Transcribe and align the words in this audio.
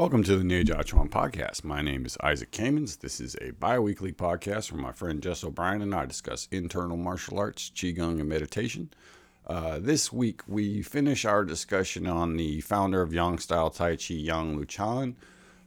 Welcome 0.00 0.22
to 0.22 0.36
the 0.38 0.44
Neijia 0.44 0.82
Chuan 0.82 1.10
podcast. 1.10 1.62
My 1.62 1.82
name 1.82 2.06
is 2.06 2.16
Isaac 2.22 2.52
Kamens. 2.52 3.00
This 3.00 3.20
is 3.20 3.36
a 3.38 3.50
bi 3.50 3.78
weekly 3.78 4.12
podcast 4.12 4.72
where 4.72 4.80
my 4.80 4.92
friend 4.92 5.22
Jess 5.22 5.44
O'Brien 5.44 5.82
and 5.82 5.94
I 5.94 6.06
discuss 6.06 6.48
internal 6.50 6.96
martial 6.96 7.38
arts, 7.38 7.70
Qigong, 7.74 8.18
and 8.18 8.26
meditation. 8.26 8.88
Uh, 9.46 9.78
this 9.78 10.10
week, 10.10 10.40
we 10.48 10.80
finish 10.80 11.26
our 11.26 11.44
discussion 11.44 12.06
on 12.06 12.38
the 12.38 12.62
founder 12.62 13.02
of 13.02 13.12
Yang 13.12 13.40
style 13.40 13.68
Tai 13.68 13.96
Chi, 13.96 14.14
Yang 14.14 14.58
Luchan, 14.58 15.16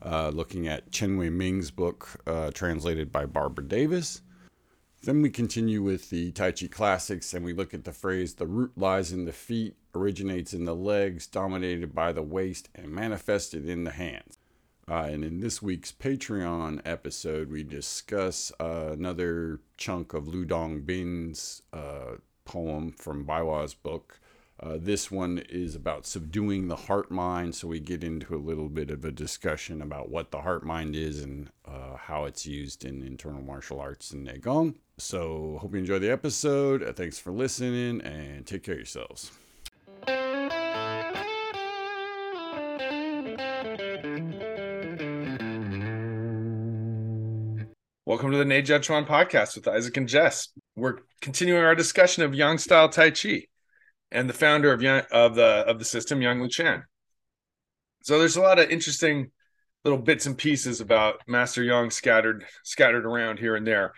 uh, 0.02 0.30
looking 0.30 0.68
at 0.68 0.92
Chen 0.92 1.16
Wei 1.16 1.30
Ming's 1.30 1.70
book, 1.70 2.20
uh, 2.26 2.50
translated 2.50 3.12
by 3.12 3.28
Barbara 3.28 3.66
Davis. 3.66 4.23
Then 5.04 5.22
we 5.22 5.30
continue 5.30 5.82
with 5.84 6.10
the 6.10 6.32
Tai 6.32 6.54
Chi 6.54 6.68
classics 6.68 7.34
and 7.34 7.44
we 7.44 7.52
look 7.52 7.74
at 7.74 7.84
the 7.84 7.92
phrase 7.92 8.36
the 8.36 8.48
root 8.48 8.72
lies 8.78 9.12
in 9.12 9.26
the 9.26 9.34
feet, 9.34 9.76
originates 9.94 10.54
in 10.54 10.64
the 10.64 10.76
legs, 10.76 11.28
dominated 11.28 11.94
by 11.94 12.14
the 12.14 12.22
waist, 12.22 12.70
and 12.74 12.88
manifested 12.88 13.68
in 13.68 13.84
the 13.84 13.92
hands. 13.92 14.38
Uh, 14.90 15.10
and 15.12 15.26
in 15.26 15.42
this 15.42 15.62
week's 15.62 15.92
Patreon 15.92 16.82
episode, 16.86 17.50
we 17.50 17.64
discuss 17.64 18.54
uh, 18.62 18.92
another 18.94 19.60
chunk 19.76 20.14
of 20.14 20.30
Lu 20.30 20.46
Dongbin's 20.46 21.64
uh, 21.74 22.16
poem 22.46 22.94
from 22.94 23.26
Bai 23.26 23.42
Hua's 23.42 23.74
book. 23.74 24.22
Uh, 24.64 24.78
this 24.80 25.12
one 25.12 25.40
is 25.50 25.76
about 25.76 26.06
subduing 26.06 26.70
the 26.70 26.76
heart 26.76 27.12
mind, 27.12 27.54
so 27.54 27.68
we 27.68 27.82
get 27.82 28.02
into 28.02 28.34
a 28.34 28.38
little 28.38 28.70
bit 28.70 28.90
of 28.90 29.04
a 29.04 29.12
discussion 29.12 29.82
about 29.82 30.08
what 30.10 30.32
the 30.32 30.40
heart 30.40 30.66
mind 30.66 30.96
is 30.96 31.22
and 31.22 31.50
uh, 31.66 31.98
how 31.98 32.24
it's 32.24 32.46
used 32.46 32.86
in 32.86 33.04
internal 33.04 33.42
martial 33.42 33.82
arts 33.82 34.12
and 34.12 34.26
Neigong. 34.26 34.74
So, 34.98 35.58
hope 35.60 35.74
you 35.74 35.80
enjoy 35.80 36.00
the 36.00 36.10
episode. 36.10 36.82
Uh, 36.82 36.94
thanks 36.94 37.20
for 37.20 37.34
listening 37.34 38.00
and 38.04 38.46
take 38.46 38.64
care 38.64 38.76
of 38.76 38.80
yourselves. 38.80 39.32
Welcome 48.06 48.32
to 48.32 48.38
the 48.38 48.46
Neijia 48.46 48.82
Chuan 48.82 49.06
podcast 49.06 49.56
with 49.56 49.68
Isaac 49.68 49.98
and 49.98 50.08
Jess. 50.08 50.48
We're 50.78 51.00
continuing 51.20 51.66
our 51.66 51.76
discussion 51.76 52.24
of 52.24 52.34
Yang 52.34 52.60
style 52.60 52.88
Tai 52.88 53.12
Chi 53.12 53.48
and 54.14 54.30
the 54.30 54.34
founder 54.34 54.72
of 54.72 54.84
of 55.12 55.36
the 55.36 55.66
of 55.68 55.80
the 55.80 55.86
system, 55.86 56.22
Yang 56.22 56.42
Lu 56.42 56.48
Luchan. 56.48 56.84
So 58.04 58.20
there's 58.20 58.36
a 58.36 58.42
lot 58.42 58.60
of 58.60 58.70
interesting 58.70 59.32
little 59.84 60.00
bits 60.00 60.26
and 60.26 60.38
pieces 60.38 60.80
about 60.80 61.22
Master 61.28 61.64
Yang 61.64 61.92
scattered 61.92 62.46
scattered 62.64 63.06
around 63.06 63.40
here 63.40 63.56
and 63.56 63.68
there. 63.68 63.94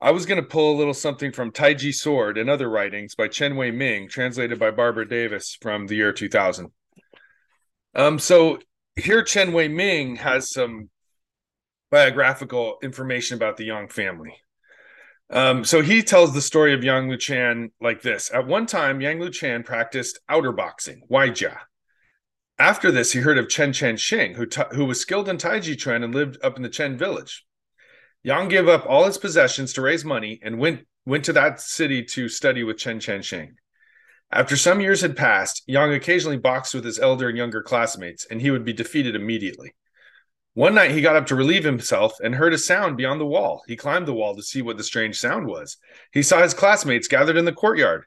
I 0.00 0.12
was 0.12 0.26
going 0.26 0.40
to 0.40 0.48
pull 0.48 0.74
a 0.74 0.78
little 0.78 0.94
something 0.94 1.32
from 1.32 1.50
Taiji 1.50 1.92
Sword 1.92 2.38
and 2.38 2.48
other 2.48 2.70
writings 2.70 3.14
by 3.16 3.28
Chen 3.28 3.56
Wei 3.56 3.72
Ming, 3.72 4.08
translated 4.08 4.58
by 4.58 4.70
Barbara 4.70 5.08
Davis 5.08 5.56
from 5.60 5.86
the 5.86 5.96
year 5.96 6.12
2000. 6.12 6.70
Um, 7.94 8.18
so 8.20 8.60
here 8.94 9.22
Chen 9.22 9.52
Wei 9.52 9.66
Ming 9.66 10.16
has 10.16 10.52
some 10.52 10.88
biographical 11.90 12.78
information 12.82 13.36
about 13.36 13.56
the 13.56 13.64
Yang 13.64 13.88
family. 13.88 14.36
Um, 15.30 15.64
so 15.64 15.82
he 15.82 16.02
tells 16.02 16.32
the 16.32 16.40
story 16.40 16.72
of 16.72 16.82
Yang 16.82 17.10
Luchan 17.10 17.70
like 17.80 18.02
this. 18.02 18.30
At 18.32 18.46
one 18.46 18.66
time, 18.66 19.00
Yang 19.00 19.18
Luchan 19.18 19.64
practiced 19.64 20.18
outer 20.28 20.52
boxing, 20.52 21.02
Waijia. 21.10 21.58
After 22.58 22.90
this, 22.90 23.12
he 23.12 23.20
heard 23.20 23.38
of 23.38 23.48
Chen 23.48 23.72
Changxing, 23.72 24.34
who, 24.34 24.46
who 24.74 24.86
was 24.86 25.00
skilled 25.00 25.28
in 25.28 25.36
Taiji 25.36 25.78
Chuan 25.78 26.02
and 26.02 26.14
lived 26.14 26.38
up 26.42 26.56
in 26.56 26.62
the 26.62 26.68
Chen 26.68 26.96
village. 26.96 27.44
Yang 28.24 28.48
gave 28.48 28.68
up 28.68 28.84
all 28.88 29.04
his 29.04 29.18
possessions 29.18 29.72
to 29.74 29.82
raise 29.82 30.04
money 30.04 30.40
and 30.42 30.58
went, 30.58 30.86
went 31.06 31.24
to 31.26 31.32
that 31.34 31.60
city 31.60 32.02
to 32.02 32.28
study 32.28 32.64
with 32.64 32.78
Chen 32.78 32.98
Changxing. 32.98 33.52
After 34.32 34.56
some 34.56 34.80
years 34.80 35.02
had 35.02 35.16
passed, 35.16 35.62
Yang 35.66 35.92
occasionally 35.92 36.36
boxed 36.36 36.74
with 36.74 36.84
his 36.84 36.98
elder 36.98 37.28
and 37.28 37.38
younger 37.38 37.62
classmates, 37.62 38.26
and 38.26 38.40
he 38.40 38.50
would 38.50 38.64
be 38.64 38.72
defeated 38.72 39.14
immediately. 39.14 39.74
One 40.58 40.74
night 40.74 40.90
he 40.90 41.02
got 41.02 41.14
up 41.14 41.26
to 41.26 41.36
relieve 41.36 41.62
himself 41.62 42.18
and 42.18 42.34
heard 42.34 42.52
a 42.52 42.58
sound 42.58 42.96
beyond 42.96 43.20
the 43.20 43.24
wall. 43.24 43.62
He 43.68 43.76
climbed 43.76 44.08
the 44.08 44.12
wall 44.12 44.34
to 44.34 44.42
see 44.42 44.60
what 44.60 44.76
the 44.76 44.82
strange 44.82 45.16
sound 45.16 45.46
was. 45.46 45.76
He 46.12 46.20
saw 46.20 46.42
his 46.42 46.52
classmates 46.52 47.06
gathered 47.06 47.36
in 47.36 47.44
the 47.44 47.52
courtyard. 47.52 48.06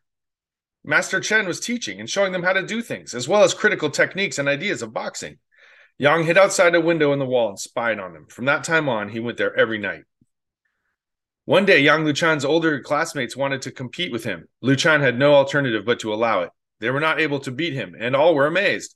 Master 0.83 1.21
Chen 1.21 1.47
was 1.47 1.61
teaching 1.61 2.01
and 2.01 2.09
showing 2.09 2.33
them 2.33 2.43
how 2.43 2.51
to 2.51 2.67
do 2.67 2.81
things, 2.81 3.15
as 3.15 3.25
well 3.25 3.45
as 3.45 3.53
critical 3.53 3.89
techniques 3.89 4.37
and 4.37 4.49
ideas 4.49 4.81
of 4.81 4.91
boxing. 4.91 5.37
Yang 5.97 6.25
hid 6.25 6.37
outside 6.37 6.75
a 6.75 6.81
window 6.81 7.13
in 7.13 7.19
the 7.19 7.25
wall 7.25 7.47
and 7.47 7.57
spied 7.57 7.99
on 7.99 8.11
them. 8.11 8.25
From 8.27 8.43
that 8.43 8.65
time 8.65 8.89
on, 8.89 9.07
he 9.07 9.21
went 9.21 9.37
there 9.37 9.57
every 9.57 9.77
night. 9.77 10.03
One 11.45 11.65
day, 11.65 11.79
Yang 11.79 12.03
Luchan's 12.03 12.43
older 12.43 12.81
classmates 12.81 13.37
wanted 13.37 13.61
to 13.61 13.71
compete 13.71 14.11
with 14.11 14.25
him. 14.25 14.49
Luchan 14.61 14.99
had 14.99 15.17
no 15.17 15.35
alternative 15.35 15.85
but 15.85 16.01
to 16.01 16.13
allow 16.13 16.41
it. 16.41 16.49
They 16.81 16.89
were 16.89 16.99
not 16.99 17.21
able 17.21 17.39
to 17.39 17.51
beat 17.51 17.71
him, 17.71 17.95
and 17.97 18.13
all 18.13 18.35
were 18.35 18.45
amazed. 18.45 18.93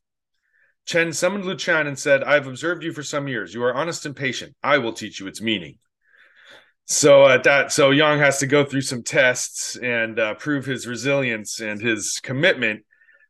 Chen 0.85 1.13
summoned 1.13 1.46
Luchan 1.46 1.88
and 1.88 1.97
said, 1.97 2.23
I 2.23 2.35
have 2.35 2.47
observed 2.47 2.84
you 2.84 2.94
for 2.94 3.03
some 3.03 3.28
years. 3.28 3.53
You 3.53 3.63
are 3.63 3.73
honest 3.73 4.06
and 4.06 4.16
patient. 4.16 4.56
I 4.63 4.78
will 4.78 4.94
teach 4.94 5.19
you 5.19 5.28
its 5.28 5.41
meaning. 5.41 5.79
So 6.85 7.28
at 7.28 7.44
that, 7.46 7.72
so 7.72 7.90
Yang 7.90 8.19
has 8.19 8.40
to 8.40 8.47
go 8.47 8.63
through 8.63 8.81
some 8.81 9.01
tests 9.01 9.75
and 9.75 10.19
uh, 10.19 10.35
prove 10.35 10.66
his 10.66 10.85
resilience 10.85 11.59
and 11.59 11.81
his 11.81 12.19
commitment. 12.22 12.84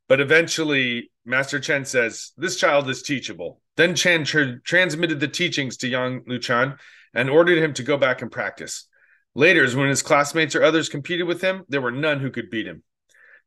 But 0.10 0.20
eventually, 0.20 1.12
Master 1.24 1.60
Chen 1.60 1.86
says, 1.86 2.34
This 2.38 2.58
child 2.58 2.90
is 2.90 3.02
teachable. 3.02 3.62
Then 3.78 3.96
Chen 3.96 4.26
tr- 4.26 4.60
transmitted 4.64 5.22
the 5.22 5.28
teachings 5.30 5.78
to 5.78 5.88
Yang 5.88 6.26
Luchan 6.26 6.78
and 7.14 7.30
ordered 7.30 7.58
him 7.58 7.74
to 7.76 7.84
go 7.84 7.98
back 7.98 8.22
and 8.22 8.32
practice. 8.32 8.88
Later, 9.34 9.68
when 9.78 9.90
his 9.90 10.02
classmates 10.02 10.56
or 10.56 10.64
others 10.64 10.90
competed 10.90 11.26
with 11.26 11.42
him, 11.42 11.64
there 11.70 11.82
were 11.82 11.92
none 11.92 12.20
who 12.20 12.32
could 12.32 12.50
beat 12.50 12.68
him. 12.68 12.84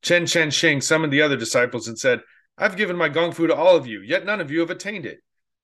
Chen 0.00 0.24
Changxing 0.24 0.82
summoned 0.82 1.12
the 1.12 1.22
other 1.22 1.36
disciples 1.36 1.88
and 1.88 1.98
said, 1.98 2.20
I've 2.58 2.76
given 2.76 2.96
my 2.96 3.08
gong 3.08 3.32
fu 3.32 3.46
to 3.46 3.54
all 3.54 3.76
of 3.76 3.86
you, 3.86 4.00
yet 4.00 4.26
none 4.26 4.40
of 4.40 4.50
you 4.50 4.60
have 4.60 4.70
attained 4.70 5.06
it. 5.06 5.20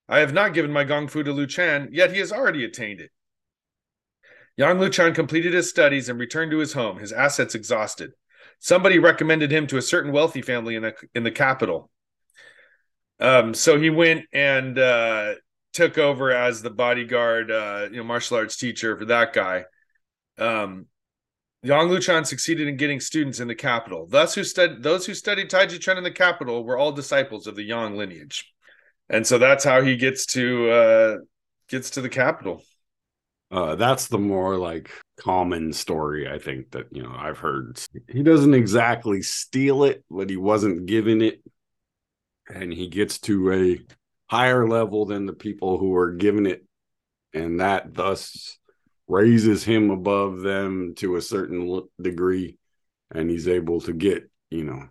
I 0.07 0.19
have 0.19 0.33
not 0.33 0.53
given 0.53 0.71
my 0.71 0.83
gong 0.83 1.07
fu 1.07 1.23
to 1.23 1.33
Lu 1.33 1.45
Chan, 1.45 1.89
yet 1.91 2.11
he 2.11 2.19
has 2.19 2.31
already 2.31 2.63
attained 2.63 3.01
it. 3.01 3.11
Yang 4.57 4.77
Luchan 4.77 5.15
completed 5.15 5.53
his 5.53 5.69
studies 5.69 6.07
and 6.07 6.17
returned 6.19 6.51
to 6.51 6.59
his 6.59 6.73
home, 6.73 6.97
his 6.97 7.11
assets 7.11 7.55
exhausted. 7.55 8.11
Somebody 8.59 8.99
recommended 8.99 9.51
him 9.51 9.67
to 9.67 9.77
a 9.77 9.81
certain 9.81 10.13
wealthy 10.13 10.41
family 10.41 10.75
in 10.75 10.83
the 10.83 10.95
in 11.13 11.23
the 11.23 11.31
capital. 11.31 11.89
Um, 13.19 13.53
so 13.53 13.77
he 13.77 13.89
went 13.89 14.25
and 14.31 14.77
uh, 14.79 15.35
took 15.73 15.97
over 15.97 16.31
as 16.31 16.61
the 16.61 16.69
bodyguard, 16.69 17.51
uh, 17.51 17.87
you 17.91 17.97
know, 17.97 18.03
martial 18.03 18.37
arts 18.37 18.55
teacher 18.55 18.97
for 18.97 19.05
that 19.05 19.33
guy. 19.33 19.65
Um, 20.37 20.87
Yang 21.65 21.87
Luchan 21.89 22.27
succeeded 22.27 22.67
in 22.67 22.77
getting 22.77 22.99
students 22.99 23.39
in 23.39 23.47
the 23.47 23.55
capital. 23.55 24.05
Thus, 24.05 24.35
who 24.35 24.43
stud- 24.43 24.83
those 24.83 25.07
who 25.07 25.15
studied 25.15 25.49
Taiji 25.49 25.79
Chuan 25.79 25.97
in 25.97 26.03
the 26.03 26.11
capital 26.11 26.63
were 26.63 26.77
all 26.77 26.91
disciples 26.91 27.47
of 27.47 27.55
the 27.55 27.63
Yang 27.63 27.97
lineage, 27.97 28.53
and 29.09 29.25
so 29.25 29.39
that's 29.39 29.63
how 29.63 29.81
he 29.81 29.97
gets 29.97 30.27
to 30.27 30.69
uh, 30.69 31.17
gets 31.67 31.89
to 31.91 32.01
the 32.01 32.09
capital. 32.09 32.63
Uh, 33.49 33.73
that's 33.75 34.07
the 34.07 34.19
more 34.19 34.57
like 34.57 34.91
common 35.17 35.73
story 35.73 36.29
I 36.29 36.37
think 36.37 36.69
that 36.71 36.85
you 36.91 37.01
know 37.01 37.15
I've 37.17 37.39
heard. 37.39 37.79
He 38.09 38.21
doesn't 38.21 38.53
exactly 38.53 39.23
steal 39.23 39.85
it, 39.85 40.03
but 40.09 40.29
he 40.29 40.37
wasn't 40.37 40.85
given 40.85 41.23
it, 41.23 41.41
and 42.47 42.71
he 42.71 42.89
gets 42.89 43.17
to 43.21 43.51
a 43.51 43.79
higher 44.29 44.67
level 44.67 45.05
than 45.05 45.25
the 45.25 45.33
people 45.33 45.79
who 45.79 45.95
are 45.95 46.11
given 46.11 46.45
it, 46.45 46.63
and 47.33 47.59
that 47.59 47.95
thus 47.95 48.59
raises 49.07 49.63
him 49.63 49.91
above 49.91 50.41
them 50.41 50.93
to 50.95 51.15
a 51.15 51.21
certain 51.21 51.81
degree 52.01 52.57
and 53.13 53.29
he's 53.29 53.47
able 53.47 53.79
to 53.81 53.93
get 53.93 54.29
you 54.49 54.63
know 54.63 54.83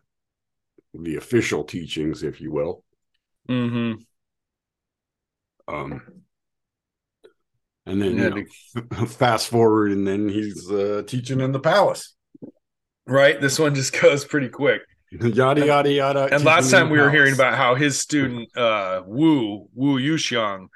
the 0.94 1.16
official 1.16 1.64
teachings 1.64 2.22
if 2.22 2.41
you 2.41 2.53
will. 2.53 2.84
Mm-hmm. 3.48 4.00
um 5.74 6.03
and 7.86 8.00
then 8.00 8.16
yeah, 8.16 8.34
you 8.34 8.47
know, 8.74 9.06
fast 9.06 9.48
forward 9.48 9.92
and 9.92 10.06
then 10.06 10.28
he's 10.28 10.70
uh, 10.70 11.03
teaching 11.06 11.41
in 11.41 11.53
the 11.53 11.60
palace. 11.60 12.14
Right? 13.06 13.38
This 13.38 13.58
one 13.58 13.74
just 13.74 13.92
goes 14.00 14.24
pretty 14.24 14.48
quick. 14.48 14.82
Yada 15.10 15.64
yada 15.64 15.92
yada 15.92 16.28
and 16.32 16.44
last 16.44 16.70
time 16.70 16.91
we 16.91 16.98
were 16.98 17.10
hearing 17.10 17.34
about 17.34 17.54
how 17.54 17.76
his 17.76 18.00
student 18.00 18.48
uh 18.56 19.03
wu 19.06 19.69
wu 19.72 20.00
yuxiang 20.00 20.66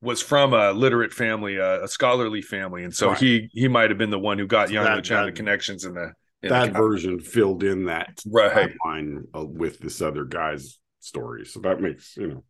was 0.00 0.22
from 0.22 0.54
a 0.54 0.72
literate 0.72 1.12
family, 1.12 1.56
a, 1.56 1.84
a 1.84 1.88
scholarly 1.88 2.42
family, 2.42 2.84
and 2.84 2.94
so 2.94 3.08
right. 3.08 3.18
he 3.18 3.50
he 3.52 3.68
might 3.68 3.90
have 3.90 3.98
been 3.98 4.10
the 4.10 4.18
one 4.18 4.38
who 4.38 4.46
got 4.46 4.70
Young 4.70 4.84
that, 4.84 5.04
China 5.04 5.32
connections 5.32 5.84
in 5.84 5.94
the 5.94 6.12
in 6.42 6.50
that 6.50 6.72
the 6.72 6.78
version 6.78 7.18
filled 7.18 7.64
in 7.64 7.86
that 7.86 8.20
right 8.26 8.72
line 8.84 9.24
uh, 9.34 9.44
with 9.44 9.78
this 9.80 10.00
other 10.00 10.24
guy's 10.24 10.78
story. 11.00 11.44
So 11.44 11.60
that 11.60 11.80
makes 11.80 12.16
you 12.16 12.28
know 12.28 12.44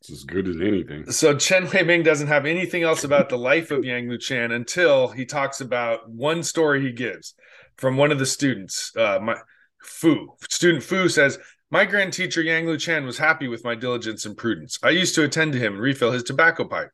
it's 0.00 0.10
as 0.10 0.24
good 0.24 0.46
as 0.46 0.60
anything. 0.60 1.10
So 1.10 1.36
Chen 1.36 1.68
Wei 1.70 1.82
Ming 1.82 2.02
doesn't 2.02 2.28
have 2.28 2.46
anything 2.46 2.82
else 2.82 3.04
about 3.04 3.30
the 3.30 3.38
life 3.38 3.70
of 3.70 3.84
Yang 3.84 4.08
Luchan 4.08 4.52
until 4.52 5.08
he 5.08 5.24
talks 5.24 5.60
about 5.60 6.08
one 6.10 6.42
story 6.42 6.82
he 6.82 6.92
gives 6.92 7.34
from 7.76 7.96
one 7.96 8.12
of 8.12 8.18
the 8.18 8.26
students. 8.26 8.92
Uh, 8.96 9.18
my 9.20 9.36
Fu 9.82 10.28
student 10.48 10.82
Fu 10.82 11.08
says 11.08 11.38
my 11.70 11.84
grand 11.84 12.12
teacher 12.12 12.42
Yang 12.42 12.66
Lu 12.66 12.78
Chan 12.78 13.04
was 13.04 13.18
happy 13.18 13.48
with 13.48 13.64
my 13.64 13.74
diligence 13.74 14.26
and 14.26 14.36
prudence. 14.36 14.78
I 14.82 14.90
used 14.90 15.14
to 15.14 15.24
attend 15.24 15.52
to 15.52 15.58
him 15.58 15.74
and 15.74 15.82
refill 15.82 16.12
his 16.12 16.22
tobacco 16.22 16.64
pipe. 16.64 16.90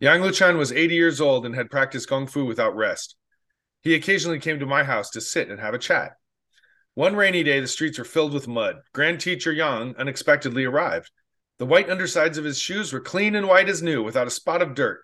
Yang 0.00 0.22
Lu 0.22 0.32
Chan 0.32 0.56
was 0.56 0.72
80 0.72 0.94
years 0.94 1.20
old 1.20 1.46
and 1.46 1.54
had 1.54 1.70
practiced 1.70 2.08
kung 2.08 2.26
fu 2.26 2.44
without 2.44 2.76
rest. 2.76 3.16
He 3.82 3.94
occasionally 3.94 4.38
came 4.38 4.58
to 4.60 4.66
my 4.66 4.84
house 4.84 5.10
to 5.10 5.20
sit 5.20 5.48
and 5.48 5.60
have 5.60 5.74
a 5.74 5.78
chat. 5.78 6.12
One 6.94 7.16
rainy 7.16 7.42
day, 7.42 7.60
the 7.60 7.66
streets 7.66 7.98
were 7.98 8.04
filled 8.04 8.32
with 8.32 8.46
mud. 8.46 8.76
Grand 8.92 9.20
teacher 9.20 9.52
Yang 9.52 9.96
unexpectedly 9.98 10.64
arrived. 10.64 11.10
The 11.58 11.66
white 11.66 11.90
undersides 11.90 12.38
of 12.38 12.44
his 12.44 12.58
shoes 12.58 12.92
were 12.92 13.00
clean 13.00 13.34
and 13.34 13.48
white 13.48 13.68
as 13.68 13.82
new, 13.82 14.02
without 14.02 14.26
a 14.26 14.30
spot 14.30 14.62
of 14.62 14.74
dirt. 14.74 15.02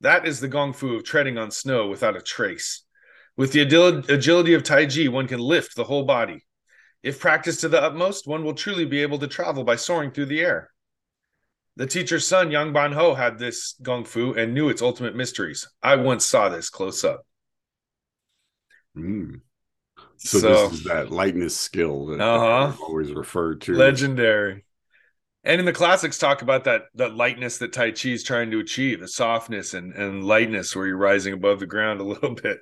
That 0.00 0.26
is 0.26 0.40
the 0.40 0.48
gong 0.48 0.72
fu 0.72 0.94
of 0.94 1.04
treading 1.04 1.38
on 1.38 1.50
snow 1.50 1.86
without 1.86 2.16
a 2.16 2.20
trace. 2.20 2.82
With 3.36 3.52
the 3.52 3.60
agility 3.60 4.54
of 4.54 4.62
Tai 4.62 4.86
one 5.08 5.28
can 5.28 5.40
lift 5.40 5.74
the 5.74 5.84
whole 5.84 6.04
body. 6.04 6.44
If 7.02 7.18
practiced 7.18 7.60
to 7.60 7.68
the 7.68 7.82
utmost, 7.82 8.26
one 8.26 8.44
will 8.44 8.54
truly 8.54 8.84
be 8.84 9.02
able 9.02 9.18
to 9.18 9.26
travel 9.26 9.64
by 9.64 9.76
soaring 9.76 10.12
through 10.12 10.26
the 10.26 10.40
air. 10.40 10.70
The 11.76 11.86
teacher's 11.86 12.26
son, 12.26 12.50
Yang 12.50 12.72
Banhou, 12.72 13.16
had 13.16 13.38
this 13.38 13.74
gong 13.82 14.04
fu 14.04 14.34
and 14.34 14.54
knew 14.54 14.68
its 14.68 14.82
ultimate 14.82 15.16
mysteries. 15.16 15.66
I 15.82 15.96
once 15.96 16.24
saw 16.24 16.48
this 16.48 16.68
close 16.68 17.02
up. 17.02 17.26
Mm. 18.96 19.40
So, 20.18 20.38
so, 20.38 20.68
this 20.68 20.80
is 20.80 20.84
that 20.84 21.10
lightness 21.10 21.56
skill 21.56 22.06
that 22.06 22.20
uh-huh. 22.20 22.76
always 22.82 23.10
referred 23.12 23.62
to. 23.62 23.74
Legendary. 23.74 24.64
And 25.44 25.58
in 25.58 25.64
the 25.64 25.72
classics, 25.72 26.18
talk 26.18 26.42
about 26.42 26.64
that 26.64 26.82
that 26.94 27.16
lightness 27.16 27.58
that 27.58 27.72
Tai 27.72 27.92
Chi 27.92 28.10
is 28.10 28.22
trying 28.22 28.52
to 28.52 28.60
achieve, 28.60 29.00
the 29.00 29.08
softness 29.08 29.74
and, 29.74 29.92
and 29.94 30.24
lightness 30.24 30.76
where 30.76 30.86
you're 30.86 30.96
rising 30.96 31.32
above 31.32 31.58
the 31.58 31.66
ground 31.66 32.00
a 32.00 32.04
little 32.04 32.34
bit. 32.34 32.60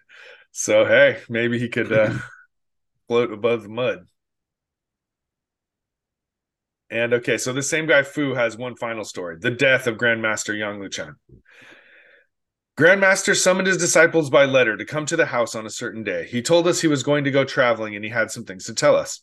So 0.53 0.87
hey, 0.87 1.19
maybe 1.29 1.59
he 1.59 1.69
could 1.69 1.93
uh, 1.93 2.15
float 3.09 3.33
above 3.33 3.65
the 3.65 3.69
mud. 3.69 4.07
And 6.91 7.15
okay, 7.15 7.39
so 7.39 7.53
the 7.53 7.63
same 7.63 7.87
guy 7.87 8.03
Fu 8.03 8.35
has 8.35 8.57
one 8.57 8.77
final 8.77 9.05
story: 9.05 9.37
the 9.39 9.51
death 9.51 9.87
of 9.87 9.97
Grandmaster 9.97 10.59
Yang 10.59 10.81
Luchan. 10.81 11.15
Grandmaster 12.77 13.37
summoned 13.37 13.69
his 13.69 13.77
disciples 13.77 14.31
by 14.31 14.47
letter 14.47 14.77
to 14.77 14.85
come 14.85 15.05
to 15.07 15.17
the 15.17 15.27
house 15.27 15.55
on 15.55 15.67
a 15.67 15.71
certain 15.71 16.03
day. 16.03 16.27
He 16.27 16.41
told 16.41 16.67
us 16.67 16.81
he 16.81 16.89
was 16.89 17.03
going 17.03 17.25
to 17.25 17.31
go 17.31 17.45
traveling 17.45 17.95
and 17.95 18.05
he 18.05 18.11
had 18.11 18.31
some 18.31 18.45
things 18.45 18.65
to 18.65 18.75
tell 18.75 18.97
us. 18.97 19.21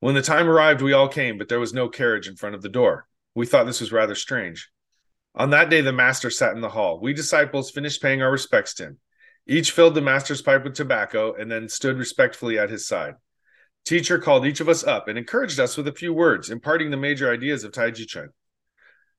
When 0.00 0.14
the 0.14 0.22
time 0.22 0.48
arrived, 0.48 0.82
we 0.82 0.92
all 0.92 1.08
came, 1.08 1.38
but 1.38 1.48
there 1.48 1.60
was 1.60 1.72
no 1.72 1.88
carriage 1.88 2.28
in 2.28 2.36
front 2.36 2.54
of 2.54 2.62
the 2.62 2.68
door. 2.68 3.06
We 3.34 3.46
thought 3.46 3.64
this 3.64 3.80
was 3.80 3.92
rather 3.92 4.14
strange. 4.14 4.70
On 5.36 5.50
that 5.50 5.70
day, 5.70 5.82
the 5.82 5.92
master 5.92 6.30
sat 6.30 6.54
in 6.54 6.60
the 6.60 6.68
hall. 6.70 6.98
We 7.00 7.12
disciples 7.12 7.70
finished 7.70 8.02
paying 8.02 8.22
our 8.22 8.30
respects 8.30 8.74
to 8.74 8.84
him. 8.84 8.98
Each 9.46 9.70
filled 9.70 9.94
the 9.94 10.00
master's 10.00 10.42
pipe 10.42 10.64
with 10.64 10.74
tobacco 10.74 11.34
and 11.34 11.50
then 11.50 11.68
stood 11.68 11.98
respectfully 11.98 12.58
at 12.58 12.70
his 12.70 12.86
side. 12.88 13.14
Teacher 13.86 14.18
called 14.18 14.44
each 14.44 14.60
of 14.60 14.68
us 14.68 14.82
up 14.82 15.06
and 15.06 15.16
encouraged 15.16 15.60
us 15.60 15.76
with 15.76 15.86
a 15.86 15.92
few 15.92 16.12
words, 16.12 16.50
imparting 16.50 16.90
the 16.90 16.96
major 16.96 17.32
ideas 17.32 17.62
of 17.62 17.72
Tai 17.72 17.92
Chi 17.92 18.02
Chuan. 18.04 18.30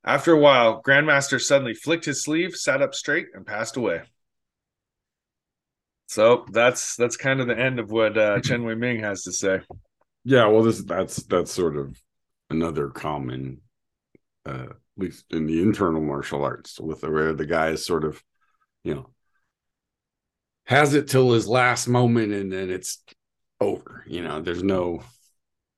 After 0.03 0.33
a 0.33 0.39
while, 0.39 0.81
Grandmaster 0.83 1.41
suddenly 1.41 1.73
flicked 1.73 2.05
his 2.05 2.21
sleeve, 2.21 2.53
sat 2.53 2.81
up 2.81 2.93
straight, 2.93 3.27
and 3.33 3.45
passed 3.45 3.77
away. 3.77 4.01
So 6.07 6.45
that's 6.51 6.95
that's 6.97 7.15
kind 7.17 7.39
of 7.39 7.47
the 7.47 7.57
end 7.57 7.79
of 7.79 7.91
what 7.91 8.17
uh, 8.17 8.39
Chen 8.41 8.63
Wei 8.65 8.75
Ming 8.75 8.99
has 9.01 9.23
to 9.23 9.31
say. 9.31 9.61
Yeah, 10.25 10.47
well, 10.47 10.63
this 10.63 10.83
that's 10.83 11.17
that's 11.23 11.51
sort 11.51 11.77
of 11.77 11.97
another 12.49 12.89
common, 12.89 13.61
uh, 14.45 14.67
at 14.69 14.77
least 14.97 15.25
in 15.29 15.47
the 15.47 15.61
internal 15.61 16.01
martial 16.01 16.43
arts, 16.43 16.79
with 16.79 17.01
the 17.01 17.09
where 17.09 17.33
the 17.33 17.45
guy 17.45 17.69
is 17.69 17.85
sort 17.85 18.03
of, 18.03 18.21
you 18.83 18.95
know, 18.95 19.09
has 20.65 20.93
it 20.93 21.07
till 21.07 21.31
his 21.31 21.47
last 21.47 21.87
moment, 21.87 22.33
and 22.33 22.51
then 22.51 22.69
it's 22.69 23.01
over. 23.59 24.03
You 24.07 24.23
know, 24.23 24.41
there's 24.41 24.63
no 24.63 25.03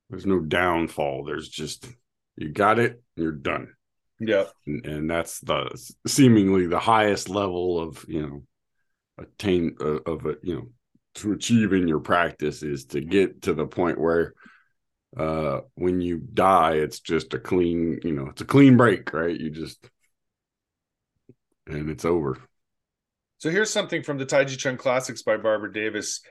there's 0.10 0.26
no 0.26 0.40
downfall. 0.40 1.24
There's 1.26 1.50
just 1.50 1.88
you 2.36 2.50
got 2.50 2.80
it, 2.80 3.02
you're 3.16 3.32
done. 3.32 3.74
Yeah, 4.20 4.46
and, 4.66 4.86
and 4.86 5.10
that's 5.10 5.40
the 5.40 5.70
seemingly 6.08 6.68
the 6.68 6.80
highest 6.80 7.30
level 7.30 7.80
of 7.80 8.06
you 8.08 8.22
know 8.22 8.44
attain 9.18 9.76
uh, 9.80 10.00
of 10.06 10.26
a, 10.26 10.36
You 10.44 10.56
know 10.56 10.70
to 11.16 11.34
achieve 11.34 11.74
in 11.74 11.88
your 11.88 12.00
practice 12.00 12.64
is 12.64 12.86
to 12.86 13.02
get 13.02 13.42
to 13.44 13.54
the 13.54 13.66
point 13.66 14.00
where 14.00 14.34
uh 15.18 15.62
when 15.74 16.02
you 16.02 16.18
die 16.18 16.74
it's 16.74 17.00
just 17.00 17.34
a 17.34 17.40
clean 17.40 18.00
you 18.04 18.14
know 18.14 18.28
it's 18.28 18.42
a 18.42 18.46
clean 18.46 18.78
break 18.78 19.12
right 19.12 19.40
you 19.40 19.50
just 19.50 19.90
and 21.66 21.90
it's 21.90 22.06
over 22.06 22.38
so 23.40 23.50
here's 23.50 23.72
something 23.72 24.04
from 24.04 24.20
the 24.20 24.26
taiji 24.26 24.56
chuan 24.56 24.78
classics 24.78 25.24
by 25.24 25.36
barbara 25.36 25.74
davis 25.74 26.22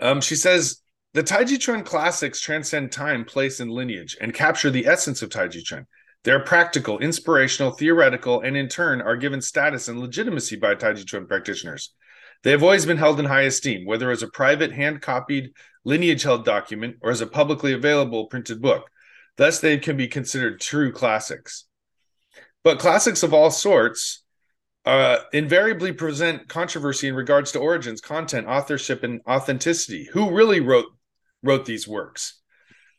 um 0.00 0.20
she 0.20 0.34
says 0.34 0.82
the 1.16 1.24
taiji 1.24 1.58
chuan 1.58 1.82
classics 1.82 2.40
transcend 2.40 2.92
time 2.92 3.24
place 3.24 3.58
and 3.58 3.70
lineage 3.70 4.16
and 4.20 4.34
capture 4.34 4.70
the 4.70 4.86
essence 4.86 5.22
of 5.22 5.30
taiji 5.30 5.64
chuan 5.64 5.86
they 6.24 6.30
are 6.30 6.40
practical 6.40 6.98
inspirational 6.98 7.70
theoretical 7.70 8.40
and 8.42 8.56
in 8.56 8.68
turn 8.68 9.00
are 9.00 9.16
given 9.16 9.40
status 9.40 9.88
and 9.88 9.98
legitimacy 9.98 10.56
by 10.56 10.74
taiji 10.74 11.04
chuan 11.06 11.26
practitioners 11.26 11.94
they 12.42 12.50
have 12.50 12.62
always 12.62 12.86
been 12.86 12.96
held 12.96 13.18
in 13.18 13.26
high 13.26 13.42
esteem, 13.42 13.86
whether 13.86 14.10
as 14.10 14.22
a 14.22 14.28
private, 14.28 14.72
hand 14.72 15.02
copied, 15.02 15.52
lineage 15.84 16.22
held 16.22 16.44
document 16.44 16.96
or 17.00 17.10
as 17.10 17.20
a 17.20 17.26
publicly 17.26 17.72
available 17.72 18.26
printed 18.26 18.62
book. 18.62 18.88
Thus, 19.36 19.60
they 19.60 19.78
can 19.78 19.96
be 19.96 20.08
considered 20.08 20.60
true 20.60 20.92
classics. 20.92 21.64
But 22.64 22.78
classics 22.78 23.22
of 23.22 23.34
all 23.34 23.50
sorts 23.50 24.22
uh, 24.84 25.18
invariably 25.32 25.92
present 25.92 26.48
controversy 26.48 27.08
in 27.08 27.16
regards 27.16 27.52
to 27.52 27.58
origins, 27.58 28.00
content, 28.00 28.46
authorship, 28.46 29.02
and 29.02 29.20
authenticity. 29.26 30.08
Who 30.12 30.30
really 30.30 30.60
wrote 30.60 30.86
wrote 31.46 31.64
these 31.64 31.86
works? 31.88 32.40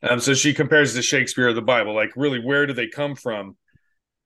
Um, 0.03 0.19
so 0.19 0.33
she 0.33 0.53
compares 0.53 0.93
to 0.93 1.01
Shakespeare 1.01 1.49
or 1.49 1.53
the 1.53 1.61
Bible. 1.61 1.95
Like, 1.95 2.11
really, 2.15 2.39
where 2.39 2.65
do 2.65 2.73
they 2.73 2.87
come 2.87 3.15
from? 3.15 3.57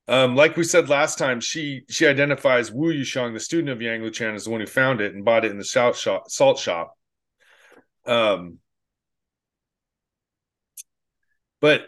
Um, 0.08 0.36
like 0.36 0.58
we 0.58 0.64
said 0.64 0.90
last 0.90 1.18
time, 1.18 1.40
she 1.40 1.84
she 1.90 2.08
identifies 2.08 2.72
Wu 2.72 2.94
Yuxiang, 2.94 3.34
the 3.34 3.40
student 3.40 3.70
of 3.70 3.82
Yang 3.82 4.02
Luchan, 4.02 4.36
as 4.36 4.46
the 4.46 4.50
one 4.50 4.60
who 4.60 4.68
found 4.68 5.00
it 5.00 5.14
and 5.14 5.24
bought 5.24 5.46
it 5.46 5.52
in 5.52 5.58
the 5.58 5.64
salt 5.64 5.96
shop. 5.96 6.30
Salt 6.30 6.60
shop. 6.60 6.98
Um, 8.06 8.58
but 11.62 11.86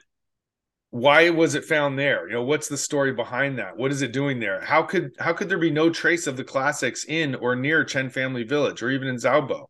why 0.92 1.32
was 1.32 1.56
it 1.56 1.66
found 1.66 1.98
there? 1.98 2.28
You 2.28 2.36
know, 2.36 2.44
what's 2.44 2.68
the 2.68 2.78
story 2.78 3.14
behind 3.14 3.58
that? 3.58 3.78
What 3.78 3.92
is 3.92 4.04
it 4.04 4.14
doing 4.14 4.40
there? 4.40 4.62
How 4.62 4.84
could 4.84 5.16
how 5.20 5.34
could 5.34 5.50
there 5.50 5.58
be 5.58 5.72
no 5.72 5.90
trace 5.90 6.28
of 6.28 6.38
the 6.38 6.44
classics 6.44 7.04
in 7.06 7.34
or 7.36 7.56
near 7.56 7.84
Chen 7.84 8.12
Family 8.12 8.44
Village 8.44 8.84
or 8.84 8.92
even 8.92 9.08
in 9.08 9.16
Zhaobao? 9.16 9.66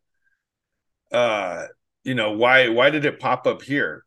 Uh, 1.13 1.68
you 2.04 2.16
know, 2.16 2.32
why 2.32 2.70
why 2.70 2.90
did 2.90 3.06
it 3.06 3.20
pop 3.20 3.48
up 3.48 3.62
here? 3.62 4.04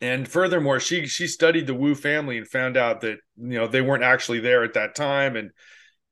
and 0.00 0.28
furthermore 0.28 0.78
she 0.78 1.06
she 1.06 1.26
studied 1.26 1.66
the 1.66 1.74
wu 1.74 1.94
family 1.94 2.36
and 2.38 2.48
found 2.48 2.76
out 2.76 3.00
that 3.00 3.18
you 3.36 3.58
know 3.58 3.66
they 3.66 3.80
weren't 3.80 4.02
actually 4.02 4.40
there 4.40 4.62
at 4.62 4.74
that 4.74 4.94
time 4.94 5.36
and 5.36 5.50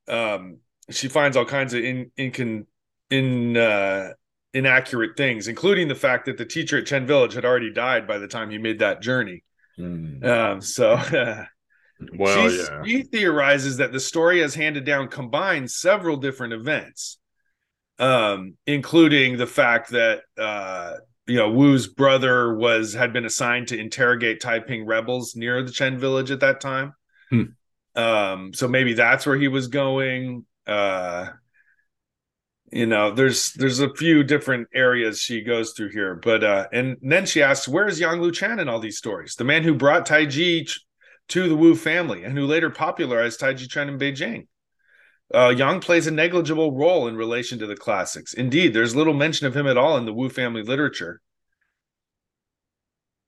um, 0.07 0.59
she 0.91 1.09
finds 1.09 1.37
all 1.37 1.45
kinds 1.45 1.73
of 1.75 1.83
in 1.83 2.11
in 2.17 2.67
in 3.11 3.57
uh, 3.57 4.11
inaccurate 4.53 5.17
things 5.17 5.49
including 5.49 5.89
the 5.89 5.95
fact 5.95 6.27
that 6.27 6.39
the 6.39 6.45
teacher 6.45 6.79
at 6.79 6.87
chen 6.87 7.07
village 7.07 7.35
had 7.35 7.45
already 7.45 7.73
died 7.73 8.07
by 8.07 8.19
the 8.19 8.29
time 8.29 8.51
he 8.51 8.59
made 8.59 8.79
that 8.79 9.03
journey 9.03 9.43
mm. 9.79 10.25
um, 10.25 10.61
so 10.61 10.95
well 12.19 12.51
yeah. 12.51 12.83
she 12.85 13.03
theorizes 13.03 13.79
that 13.79 13.93
the 13.93 14.01
story 14.01 14.43
as 14.43 14.55
handed 14.55 14.85
down 14.85 15.09
combines 15.09 15.77
several 15.77 16.17
different 16.17 16.53
events 16.53 17.19
um, 17.99 18.57
including 18.67 19.37
the 19.37 19.47
fact 19.47 19.91
that 19.91 20.23
uh, 20.39 20.95
you 21.27 21.37
know 21.37 21.51
Wu's 21.51 21.87
brother 21.87 22.55
was 22.55 22.93
had 22.93 23.13
been 23.13 23.25
assigned 23.25 23.69
to 23.69 23.79
interrogate 23.79 24.41
Taiping 24.41 24.87
rebels 24.87 25.35
near 25.37 25.63
the 25.63 25.73
Chen 25.73 25.99
village 25.99 26.31
at 26.31 26.41
that 26.41 26.61
time. 26.61 26.95
Hmm. 27.31 27.43
Um, 27.95 28.53
so 28.53 28.67
maybe 28.69 28.95
that's 28.95 29.27
where 29.27 29.37
he 29.37 29.49
was 29.49 29.69
going. 29.69 30.45
Uh, 30.67 31.29
you 32.73 32.87
know, 32.87 33.13
there's 33.13 33.53
there's 33.53 33.81
a 33.81 33.95
few 33.95 34.25
different 34.25 34.69
areas 34.75 35.21
she 35.21 35.43
goes 35.43 35.73
through 35.73 35.91
here, 35.91 36.17
but 36.17 36.43
uh, 36.43 36.67
and 36.73 36.97
then 37.03 37.25
she 37.25 37.43
asks, 37.43 37.69
"Where 37.69 37.87
is 37.87 38.01
Yang 38.01 38.21
Luchan 38.21 38.61
in 38.61 38.69
all 38.69 38.81
these 38.81 38.99
stories? 38.99 39.37
The 39.37 39.45
man 39.45 39.63
who 39.63 39.75
brought 39.75 40.07
Taiji 40.07 40.69
to 41.29 41.49
the 41.49 41.57
Wu 41.57 41.77
family 41.77 42.25
and 42.25 42.37
who 42.37 42.47
later 42.47 42.71
popularized 42.71 43.41
Taiji 43.41 43.69
Chuan 43.69 43.89
in 43.89 43.99
Beijing." 43.99 44.49
Uh, 45.35 45.49
Yang 45.49 45.81
plays 45.81 46.07
a 46.07 46.13
negligible 46.13 46.73
role 46.73 47.09
in 47.09 47.17
relation 47.17 47.59
to 47.59 47.67
the 47.67 47.75
classics. 47.75 48.35
Indeed, 48.35 48.73
there's 48.73 48.95
little 48.95 49.15
mention 49.15 49.47
of 49.49 49.57
him 49.57 49.67
at 49.67 49.77
all 49.77 49.97
in 49.97 50.05
the 50.05 50.13
Wu 50.13 50.29
family 50.29 50.63
literature. 50.63 51.21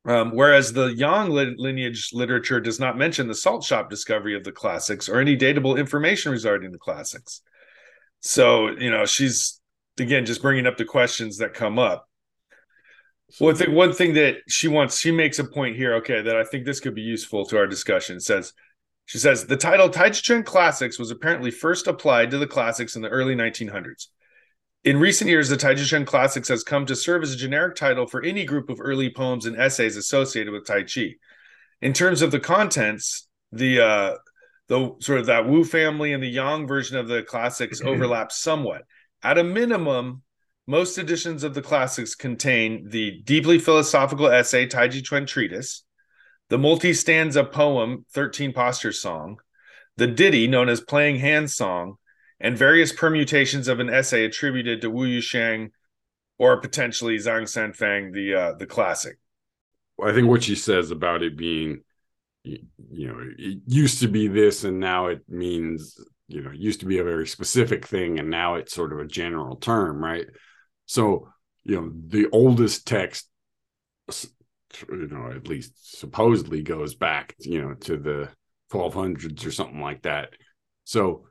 Um, 0.06 0.30
whereas 0.30 0.72
the 0.72 0.94
Yang 0.94 1.30
lineage 1.58 2.10
literature 2.12 2.60
does 2.60 2.78
not 2.78 2.96
mention 2.96 3.26
the 3.26 3.34
salt 3.34 3.64
shop 3.64 3.90
discovery 3.90 4.36
of 4.36 4.44
the 4.44 4.52
classics 4.52 5.08
or 5.08 5.18
any 5.18 5.36
datable 5.36 5.76
information 5.76 6.30
regarding 6.30 6.70
the 6.70 6.78
classics. 6.78 7.42
So, 8.20 8.68
you 8.68 8.90
know, 8.90 9.04
she's 9.04 9.60
again 9.98 10.24
just 10.24 10.42
bringing 10.42 10.66
up 10.66 10.76
the 10.76 10.84
questions 10.84 11.38
that 11.38 11.54
come 11.54 11.78
up. 11.78 12.08
Well, 13.40 13.52
I 13.52 13.58
think 13.58 13.70
one 13.70 13.92
thing 13.92 14.14
that 14.14 14.36
she 14.48 14.68
wants, 14.68 15.00
she 15.00 15.10
makes 15.10 15.40
a 15.40 15.44
point 15.44 15.74
here, 15.74 15.94
okay, 15.96 16.22
that 16.22 16.36
I 16.36 16.44
think 16.44 16.64
this 16.64 16.78
could 16.78 16.94
be 16.94 17.02
useful 17.02 17.44
to 17.46 17.58
our 17.58 17.66
discussion. 17.66 18.18
It 18.18 18.22
says, 18.22 18.52
she 19.06 19.18
says 19.18 19.46
the 19.46 19.56
title 19.56 19.88
Taijichuan 19.88 20.44
Classics 20.44 20.98
was 20.98 21.10
apparently 21.10 21.50
first 21.50 21.86
applied 21.86 22.30
to 22.32 22.38
the 22.38 22.46
classics 22.46 22.96
in 22.96 23.02
the 23.02 23.08
early 23.08 23.34
1900s. 23.34 24.08
In 24.84 24.98
recent 24.98 25.30
years, 25.30 25.48
the 25.48 25.56
Taijichuan 25.56 26.06
Classics 26.06 26.48
has 26.48 26.62
come 26.62 26.86
to 26.86 26.94
serve 26.94 27.22
as 27.22 27.32
a 27.32 27.36
generic 27.36 27.76
title 27.76 28.06
for 28.06 28.22
any 28.22 28.44
group 28.44 28.68
of 28.68 28.80
early 28.80 29.10
poems 29.10 29.46
and 29.46 29.56
essays 29.56 29.96
associated 29.96 30.52
with 30.52 30.66
Tai 30.66 30.82
Chi. 30.82 31.14
In 31.80 31.92
terms 31.92 32.20
of 32.20 32.30
the 32.30 32.40
contents, 32.40 33.28
the 33.52 33.80
uh, 33.80 34.14
the 34.68 34.94
sort 35.00 35.20
of 35.20 35.26
that 35.26 35.48
Wu 35.48 35.64
family 35.64 36.12
and 36.12 36.22
the 36.22 36.28
Yang 36.28 36.66
version 36.66 36.96
of 36.96 37.08
the 37.08 37.22
classics 37.22 37.80
overlap 37.84 38.32
somewhat. 38.32 38.82
At 39.22 39.38
a 39.38 39.44
minimum, 39.44 40.22
most 40.66 40.98
editions 40.98 41.44
of 41.44 41.54
the 41.54 41.62
classics 41.62 42.14
contain 42.14 42.88
the 42.88 43.22
deeply 43.24 43.58
philosophical 43.58 44.26
essay 44.26 44.66
Taiji 44.66 45.04
Chuan 45.04 45.26
Treatise, 45.26 45.84
the 46.48 46.58
multi 46.58 46.92
stanza 46.92 47.44
poem 47.44 48.04
13 48.12 48.52
Posture 48.52 48.92
Song, 48.92 49.38
the 49.96 50.06
ditty 50.06 50.46
known 50.46 50.68
as 50.68 50.80
Playing 50.80 51.16
Hands 51.16 51.52
Song, 51.52 51.96
and 52.38 52.56
various 52.56 52.92
permutations 52.92 53.68
of 53.68 53.80
an 53.80 53.88
essay 53.88 54.24
attributed 54.24 54.80
to 54.82 54.90
Wu 54.90 55.06
Yuxiang 55.06 55.70
or 56.38 56.60
potentially 56.60 57.16
Zhang 57.16 57.42
Sanfeng, 57.42 58.12
the 58.12 58.34
uh, 58.34 58.52
the 58.54 58.66
classic. 58.66 59.18
I 60.02 60.12
think 60.12 60.28
what 60.28 60.42
she 60.42 60.54
says 60.54 60.90
about 60.90 61.22
it 61.22 61.36
being, 61.36 61.82
you 62.44 62.58
know, 63.08 63.18
it 63.38 63.60
used 63.66 64.00
to 64.00 64.08
be 64.08 64.28
this 64.28 64.64
and 64.64 64.78
now 64.78 65.06
it 65.06 65.22
means, 65.28 65.98
you 66.28 66.42
know, 66.42 66.50
it 66.50 66.58
used 66.58 66.80
to 66.80 66.86
be 66.86 66.98
a 66.98 67.04
very 67.04 67.26
specific 67.26 67.86
thing 67.86 68.18
and 68.18 68.28
now 68.28 68.56
it's 68.56 68.74
sort 68.74 68.92
of 68.92 68.98
a 68.98 69.06
general 69.06 69.56
term, 69.56 70.04
right? 70.04 70.26
So, 70.84 71.28
you 71.64 71.76
know, 71.76 71.92
the 72.08 72.28
oldest 72.30 72.86
text, 72.86 73.26
you 74.88 75.08
know, 75.08 75.30
at 75.30 75.48
least 75.48 75.98
supposedly 75.98 76.62
goes 76.62 76.94
back, 76.94 77.34
you 77.38 77.62
know, 77.62 77.74
to 77.74 77.96
the 77.96 78.28
1200s 78.72 79.46
or 79.46 79.50
something 79.50 79.80
like 79.80 80.02
that. 80.02 80.30
So 80.84 81.26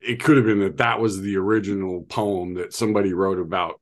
it 0.00 0.22
could 0.22 0.36
have 0.36 0.46
been 0.46 0.60
that 0.60 0.78
that 0.78 1.00
was 1.00 1.20
the 1.20 1.36
original 1.36 2.02
poem 2.02 2.54
that 2.54 2.72
somebody 2.72 3.12
wrote 3.12 3.38
about 3.38 3.80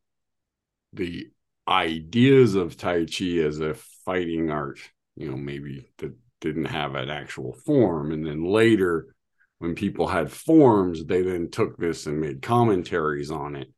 the 0.93 1.29
ideas 1.67 2.55
of 2.55 2.77
Tai 2.77 3.07
Chi 3.07 3.39
as 3.39 3.61
a 3.61 3.75
fighting 4.05 4.51
art, 4.51 4.79
you 5.17 5.31
know, 5.31 5.37
maybe 5.37 5.87
that 5.99 6.15
didn't 6.41 6.67
have 6.67 6.95
an 6.95 7.11
actual 7.11 7.53
form. 7.53 8.13
And 8.13 8.25
then 8.25 8.45
later, 8.45 9.15
when 9.59 9.75
people 9.75 10.07
had 10.07 10.31
forms, 10.31 11.05
they 11.05 11.23
then 11.23 11.51
took 11.51 11.77
this 11.77 12.07
and 12.07 12.21
made 12.21 12.43
commentaries 12.43 13.31
on 13.31 13.57
it. 13.57 13.73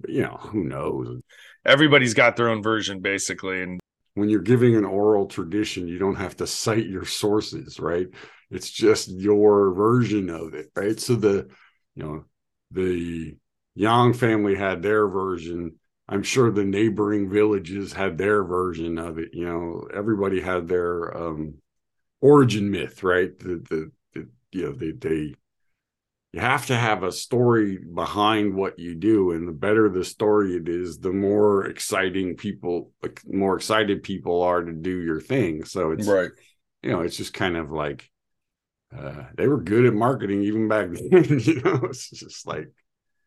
But, 0.00 0.10
you 0.10 0.22
know, 0.22 0.38
who 0.40 0.64
knows? 0.64 1.20
Everybody's 1.64 2.14
got 2.14 2.36
their 2.36 2.48
own 2.48 2.62
version, 2.62 3.00
basically. 3.00 3.62
And 3.62 3.80
when 4.14 4.28
you're 4.28 4.40
giving 4.40 4.76
an 4.76 4.84
oral 4.84 5.26
tradition, 5.26 5.88
you 5.88 5.98
don't 5.98 6.16
have 6.16 6.36
to 6.36 6.46
cite 6.46 6.86
your 6.86 7.04
sources, 7.04 7.78
right? 7.78 8.08
It's 8.50 8.70
just 8.70 9.08
your 9.10 9.72
version 9.72 10.30
of 10.30 10.54
it, 10.54 10.70
right? 10.74 10.98
So 10.98 11.14
the, 11.14 11.48
you 11.94 12.02
know, 12.02 12.24
the 12.70 13.36
Yang 13.74 14.14
family 14.14 14.56
had 14.56 14.82
their 14.82 15.06
version 15.06 15.76
I'm 16.10 16.24
sure 16.24 16.50
the 16.50 16.64
neighboring 16.64 17.30
villages 17.30 17.92
had 17.92 18.18
their 18.18 18.42
version 18.42 18.98
of 18.98 19.18
it. 19.18 19.28
You 19.32 19.46
know, 19.46 19.88
everybody 19.94 20.40
had 20.40 20.66
their 20.66 21.16
um, 21.16 21.54
origin 22.20 22.68
myth, 22.68 23.04
right? 23.04 23.38
The, 23.38 23.64
the, 23.70 23.92
the 24.14 24.28
you 24.50 24.64
know 24.64 24.72
they 24.72 24.90
they 24.90 25.34
you 26.32 26.40
have 26.40 26.66
to 26.66 26.76
have 26.76 27.02
a 27.02 27.12
story 27.12 27.78
behind 27.78 28.54
what 28.54 28.78
you 28.78 28.94
do, 28.94 29.32
and 29.32 29.48
the 29.48 29.52
better 29.52 29.88
the 29.88 30.04
story 30.04 30.54
it 30.54 30.68
is, 30.68 30.98
the 30.98 31.12
more 31.12 31.66
exciting 31.66 32.36
people, 32.36 32.92
like 33.02 33.20
more 33.26 33.56
excited 33.56 34.02
people 34.02 34.42
are 34.42 34.62
to 34.62 34.72
do 34.72 35.00
your 35.00 35.20
thing. 35.20 35.64
So 35.64 35.90
it's 35.92 36.06
right. 36.06 36.30
You 36.82 36.92
know, 36.92 37.00
it's 37.00 37.16
just 37.16 37.34
kind 37.34 37.56
of 37.56 37.70
like 37.70 38.08
uh, 38.96 39.24
they 39.36 39.46
were 39.46 39.60
good 39.60 39.86
at 39.86 39.94
marketing 39.94 40.42
even 40.44 40.68
back 40.68 40.88
then. 41.10 41.40
You 41.40 41.62
know, 41.62 41.80
it's 41.84 42.10
just 42.10 42.46
like 42.46 42.68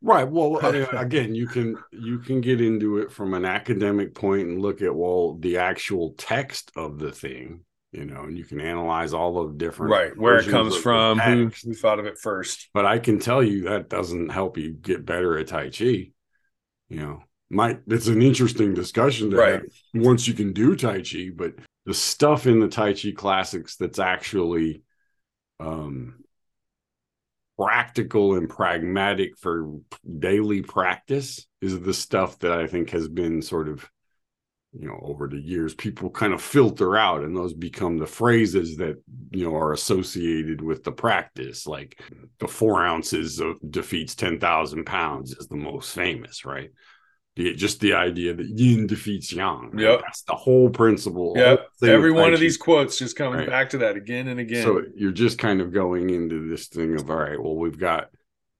Right. 0.03 0.29
Well, 0.29 0.57
again, 0.97 1.33
you 1.33 1.47
can 1.47 1.77
you 1.91 2.19
can 2.19 2.41
get 2.41 2.59
into 2.59 2.97
it 2.97 3.11
from 3.11 3.33
an 3.33 3.45
academic 3.45 4.13
point 4.13 4.49
and 4.49 4.61
look 4.61 4.81
at 4.81 4.93
well 4.93 5.35
the 5.35 5.57
actual 5.57 6.13
text 6.17 6.71
of 6.75 6.99
the 6.99 7.11
thing, 7.11 7.61
you 7.93 8.05
know, 8.05 8.23
and 8.23 8.37
you 8.37 8.43
can 8.43 8.59
analyze 8.59 9.13
all 9.13 9.39
of 9.39 9.57
different 9.57 9.91
right 9.91 10.17
where 10.17 10.39
it 10.39 10.47
comes 10.49 10.75
from, 10.75 11.19
who, 11.19 11.51
who 11.63 11.73
thought 11.73 11.99
of 11.99 12.05
it 12.05 12.17
first. 12.17 12.69
But 12.73 12.85
I 12.85 12.99
can 12.99 13.19
tell 13.19 13.43
you 13.43 13.63
that 13.63 13.89
doesn't 13.89 14.29
help 14.29 14.57
you 14.57 14.71
get 14.71 15.05
better 15.05 15.37
at 15.37 15.47
Tai 15.47 15.69
Chi. 15.69 16.11
You 16.89 16.99
know, 16.99 17.23
might 17.49 17.81
it's 17.87 18.07
an 18.07 18.21
interesting 18.21 18.73
discussion 18.73 19.29
to 19.29 19.37
right 19.37 19.61
once 19.93 20.27
you 20.27 20.33
can 20.33 20.53
do 20.53 20.75
Tai 20.75 21.01
Chi, 21.01 21.29
but 21.35 21.53
the 21.85 21.93
stuff 21.93 22.47
in 22.47 22.59
the 22.59 22.67
Tai 22.67 22.93
Chi 22.93 23.11
classics 23.15 23.77
that's 23.77 23.99
actually 23.99 24.81
um 25.59 26.23
practical 27.57 28.35
and 28.35 28.49
pragmatic 28.49 29.37
for 29.37 29.69
daily 30.19 30.61
practice 30.61 31.45
is 31.61 31.79
the 31.79 31.93
stuff 31.93 32.39
that 32.39 32.51
I 32.51 32.67
think 32.67 32.89
has 32.89 33.07
been 33.07 33.41
sort 33.41 33.69
of, 33.69 33.87
you 34.77 34.87
know, 34.87 34.99
over 35.03 35.27
the 35.27 35.39
years, 35.39 35.73
people 35.73 36.09
kind 36.09 36.33
of 36.33 36.41
filter 36.41 36.97
out 36.97 37.23
and 37.23 37.35
those 37.35 37.53
become 37.53 37.97
the 37.97 38.07
phrases 38.07 38.77
that, 38.77 39.01
you 39.31 39.43
know, 39.43 39.55
are 39.55 39.73
associated 39.73 40.61
with 40.61 40.83
the 40.83 40.91
practice. 40.91 41.67
Like 41.67 42.01
the 42.39 42.47
four 42.47 42.83
ounces 42.83 43.39
of 43.39 43.57
defeats 43.69 44.15
10,000 44.15 44.85
pounds 44.85 45.31
is 45.33 45.47
the 45.47 45.57
most 45.57 45.93
famous, 45.93 46.43
right? 46.43 46.71
the, 47.35 47.53
just 47.55 47.79
the 47.79 47.93
idea 47.93 48.33
that 48.33 48.47
yin 48.47 48.87
defeats 48.87 49.31
yang. 49.31 49.71
Right? 49.71 49.83
Yep. 49.83 50.01
That's 50.01 50.21
the 50.23 50.35
whole 50.35 50.69
principle. 50.69 51.33
Yep. 51.35 51.67
Every 51.83 52.11
one 52.11 52.33
of 52.33 52.39
these 52.39 52.57
quotes 52.57 52.97
just 52.97 53.15
coming 53.15 53.39
right? 53.39 53.49
back 53.49 53.71
to 53.71 53.79
that 53.79 53.95
again 53.95 54.27
and 54.27 54.39
again. 54.39 54.63
So 54.63 54.83
you're 54.95 55.11
just 55.11 55.39
kind 55.39 55.61
of 55.61 55.73
going 55.73 56.09
into 56.11 56.47
this 56.47 56.67
thing 56.67 56.95
of, 56.95 57.09
all 57.09 57.17
right, 57.17 57.41
well, 57.41 57.55
we've 57.55 57.79
got, 57.79 58.09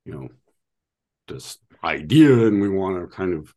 you 0.05 0.13
know, 0.13 0.29
this 1.27 1.58
idea 1.84 2.48
and 2.48 2.62
we 2.62 2.70
want 2.70 3.00
to 3.00 3.15
kind 3.15 3.34
of 3.34 3.53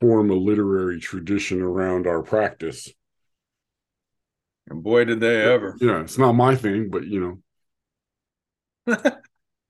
form 0.00 0.30
a 0.30 0.34
literary 0.34 1.00
tradition 1.00 1.60
around 1.60 2.06
our 2.06 2.22
practice. 2.22 2.88
And 4.68 4.82
boy, 4.82 5.04
did 5.04 5.20
they 5.20 5.42
ever. 5.42 5.76
Yeah, 5.80 6.00
it's 6.00 6.18
not 6.18 6.32
my 6.32 6.54
thing, 6.54 6.90
but 6.90 7.06
you 7.06 7.42
know. 8.86 9.02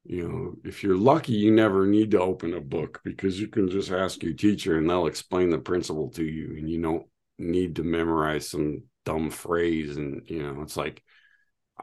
you 0.05 0.27
know 0.27 0.55
if 0.65 0.83
you're 0.83 0.97
lucky 0.97 1.33
you 1.33 1.51
never 1.51 1.87
need 1.87 2.11
to 2.11 2.21
open 2.21 2.55
a 2.55 2.61
book 2.61 3.01
because 3.05 3.39
you 3.39 3.49
can 3.49 3.69
just 3.69 3.91
ask 3.91 4.23
your 4.23 4.33
teacher 4.33 4.79
and 4.79 4.89
they'll 4.89 5.07
explain 5.07 5.51
the 5.51 5.59
principle 5.59 6.09
to 6.11 6.25
you 6.25 6.57
and 6.57 6.71
you 6.71 6.81
don't 6.81 7.07
need 7.39 7.77
to 7.77 7.83
memorize 7.83 8.49
some 8.49 8.83
dumb 9.05 9.31
phrase 9.31 9.97
and 9.97 10.23
you 10.27 10.43
know 10.43 10.63
it's 10.63 10.77
like 10.77 11.03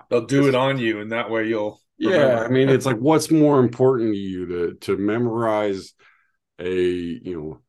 they'll 0.09 0.25
do 0.25 0.47
it 0.47 0.55
on 0.55 0.77
you 0.77 0.99
and 0.99 1.11
that 1.11 1.29
way 1.29 1.47
you'll 1.47 1.79
yeah 1.97 2.43
i 2.43 2.47
mean 2.47 2.69
it's 2.69 2.85
like 2.85 2.97
what's 2.97 3.31
more 3.31 3.59
important 3.59 4.13
to 4.13 4.19
you 4.19 4.45
to 4.45 4.73
to 4.75 4.97
memorize 4.97 5.93
a 6.59 6.73
you 6.73 7.33
know 7.33 7.61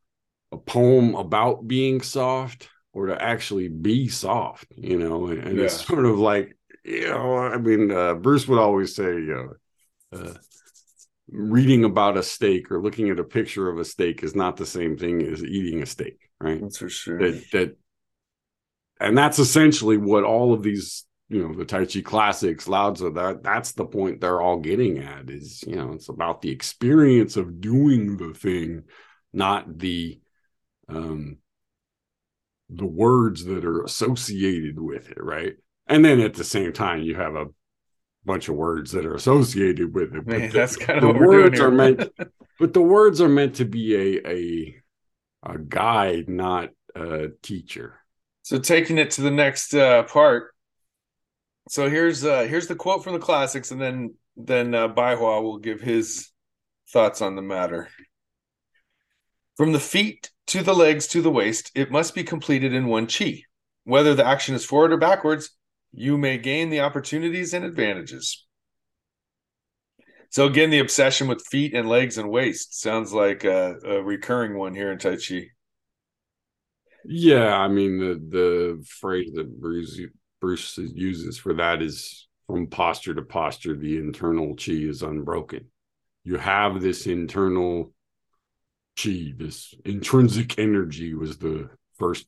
a 0.53 0.57
poem 0.57 1.15
about 1.15 1.67
being 1.67 2.01
soft 2.01 2.69
or 2.93 3.07
to 3.07 3.23
actually 3.23 3.69
be 3.69 4.09
soft 4.09 4.67
you 4.77 4.99
know 4.99 5.27
and, 5.27 5.47
and 5.47 5.59
yeah. 5.59 5.65
it's 5.65 5.87
sort 5.87 6.07
of 6.07 6.19
like 6.19 6.57
you 6.85 7.09
know 7.09 7.37
i 7.37 7.57
mean 7.57 7.91
uh, 7.91 8.15
bruce 8.15 8.49
would 8.49 8.59
always 8.59 8.95
say 8.95 9.05
you 9.05 9.57
know 10.13 10.19
uh, 10.19 10.35
reading 11.31 11.85
about 11.85 12.17
a 12.17 12.23
steak 12.23 12.71
or 12.71 12.81
looking 12.81 13.11
at 13.11 13.19
a 13.19 13.25
picture 13.25 13.69
of 13.69 13.79
a 13.79 13.85
steak 13.85 14.23
is 14.23 14.35
not 14.35 14.57
the 14.57 14.67
same 14.67 14.97
thing 14.97 15.23
as 15.23 15.45
eating 15.45 15.83
a 15.83 15.87
steak, 15.87 16.31
right? 16.41 16.61
That's 16.61 16.79
for 16.79 16.89
sure. 16.89 17.19
That, 17.19 17.51
that 17.53 17.77
and 19.01 19.17
that's 19.17 19.39
essentially 19.39 19.97
what 19.97 20.25
all 20.25 20.53
of 20.53 20.63
these, 20.63 21.05
you 21.29 21.47
know, 21.47 21.55
the 21.55 21.65
Tai 21.65 21.85
Chi 21.85 22.01
classics, 22.01 22.67
Lao 22.67 22.93
Tzu, 22.93 23.13
that 23.13 23.43
that's 23.43 23.73
the 23.73 23.85
point 23.85 24.21
they're 24.21 24.41
all 24.41 24.59
getting 24.59 24.99
at 24.99 25.31
is, 25.31 25.63
you 25.67 25.77
know, 25.77 25.93
it's 25.93 26.09
about 26.09 26.41
the 26.41 26.51
experience 26.51 27.37
of 27.37 27.61
doing 27.61 28.17
the 28.17 28.33
thing, 28.33 28.85
not 29.33 29.79
the 29.79 30.19
um 30.89 31.39
the 32.71 32.87
words 32.87 33.45
that 33.45 33.65
are 33.65 33.83
associated 33.83 34.79
with 34.79 35.11
it, 35.11 35.23
right? 35.23 35.55
And 35.87 36.05
then 36.05 36.21
at 36.21 36.35
the 36.35 36.45
same 36.45 36.73
time, 36.73 37.03
you 37.03 37.15
have 37.15 37.35
a 37.35 37.47
bunch 38.25 38.49
of 38.49 38.57
words 38.57 38.93
that 38.93 39.07
are 39.07 39.15
associated 39.15 39.95
with 39.95 40.15
it. 40.15 40.27
Man, 40.27 40.43
the, 40.43 40.49
that's 40.49 40.77
kind 40.77 41.03
of 41.03 41.15
the 41.15 41.19
words 41.19 41.61
are 41.61 41.71
meant, 41.71 42.11
but 42.61 42.75
the 42.75 42.83
words 42.83 43.21
are 43.21 43.29
meant 43.29 43.57
to 43.57 43.65
be 43.65 43.95
a 43.95 44.29
a 44.29 44.83
a 45.45 45.59
guide, 45.59 46.29
not 46.29 46.71
a 46.95 47.29
teacher. 47.43 47.95
So 48.43 48.59
taking 48.59 48.99
it 48.99 49.13
to 49.13 49.23
the 49.23 49.31
next 49.31 49.75
uh, 49.75 50.03
part. 50.05 50.55
So 51.71 51.89
here's 51.89 52.25
uh, 52.25 52.43
here's 52.43 52.67
the 52.67 52.75
quote 52.75 53.03
from 53.03 53.15
the 53.15 53.19
classics, 53.19 53.71
and 53.71 53.81
then 53.81 54.15
then 54.37 54.75
uh, 54.75 54.89
Baihua 54.89 55.43
will 55.43 55.59
give 55.59 55.81
his 55.81 56.31
thoughts 56.91 57.23
on 57.23 57.35
the 57.35 57.43
matter. 57.43 57.89
From 59.59 59.73
the 59.73 59.81
feet 59.81 60.31
to 60.47 60.63
the 60.63 60.73
legs 60.73 61.09
to 61.09 61.21
the 61.21 61.33
waist, 61.33 61.73
it 61.75 61.91
must 61.91 62.15
be 62.15 62.23
completed 62.23 62.73
in 62.73 62.87
one 62.87 63.09
chi. 63.09 63.43
Whether 63.83 64.15
the 64.15 64.25
action 64.25 64.55
is 64.55 64.65
forward 64.65 64.93
or 64.93 64.99
backwards, 64.99 65.51
you 65.93 66.17
may 66.17 66.39
gain 66.39 66.71
the 66.71 66.81
opportunities 66.81 67.53
and 67.53 67.65
advantages. 67.65 68.47
So 70.31 70.47
again, 70.47 70.71
the 70.71 70.79
obsession 70.79 71.27
with 71.27 71.45
feet 71.45 71.75
and 71.75 71.89
legs 71.89 72.19
and 72.19 72.31
waist 72.31 72.81
sounds 72.81 73.13
like 73.13 73.43
a, 73.43 73.75
a 73.85 74.01
recurring 74.01 74.57
one 74.57 74.77
here 74.77 74.93
in 74.93 74.99
Tai 74.99 75.17
Chi. 75.17 75.49
Yeah, 77.05 77.57
I 77.57 77.67
mean 77.67 77.99
the 77.99 78.15
the 78.29 78.85
phrase 78.87 79.33
that 79.35 79.61
Bruce 79.61 80.01
Bruce 80.41 80.79
uses 80.79 81.37
for 81.37 81.55
that 81.55 81.83
is 81.83 82.29
from 82.47 82.69
posture 82.69 83.15
to 83.15 83.23
posture, 83.23 83.75
the 83.75 83.97
internal 83.97 84.55
chi 84.55 84.73
is 84.73 85.03
unbroken. 85.03 85.67
You 86.23 86.37
have 86.37 86.81
this 86.81 87.07
internal 87.09 87.93
chi, 89.01 89.33
this 89.37 89.75
intrinsic 89.85 90.59
energy 90.59 91.15
was 91.15 91.39
the 91.39 91.71
first 91.99 92.27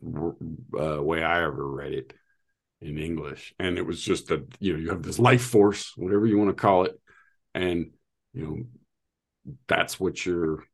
uh, 0.79 1.03
way 1.03 1.23
I 1.23 1.45
ever 1.45 1.67
read 1.67 1.93
it 1.93 2.13
in 2.81 2.99
English. 2.99 3.55
And 3.59 3.79
it 3.79 3.87
was 3.87 4.01
just 4.01 4.29
that, 4.29 4.47
you 4.59 4.73
know, 4.73 4.79
you 4.79 4.91
have 4.91 5.03
this 5.03 5.19
life 5.19 5.43
force, 5.43 5.93
whatever 5.97 6.27
you 6.27 6.39
want 6.39 6.51
to 6.51 6.55
call 6.55 6.85
it. 6.85 7.01
And, 7.55 7.91
you 8.33 8.43
know, 8.43 9.55
that's 9.67 9.99
what 9.99 10.25
you're 10.25 10.65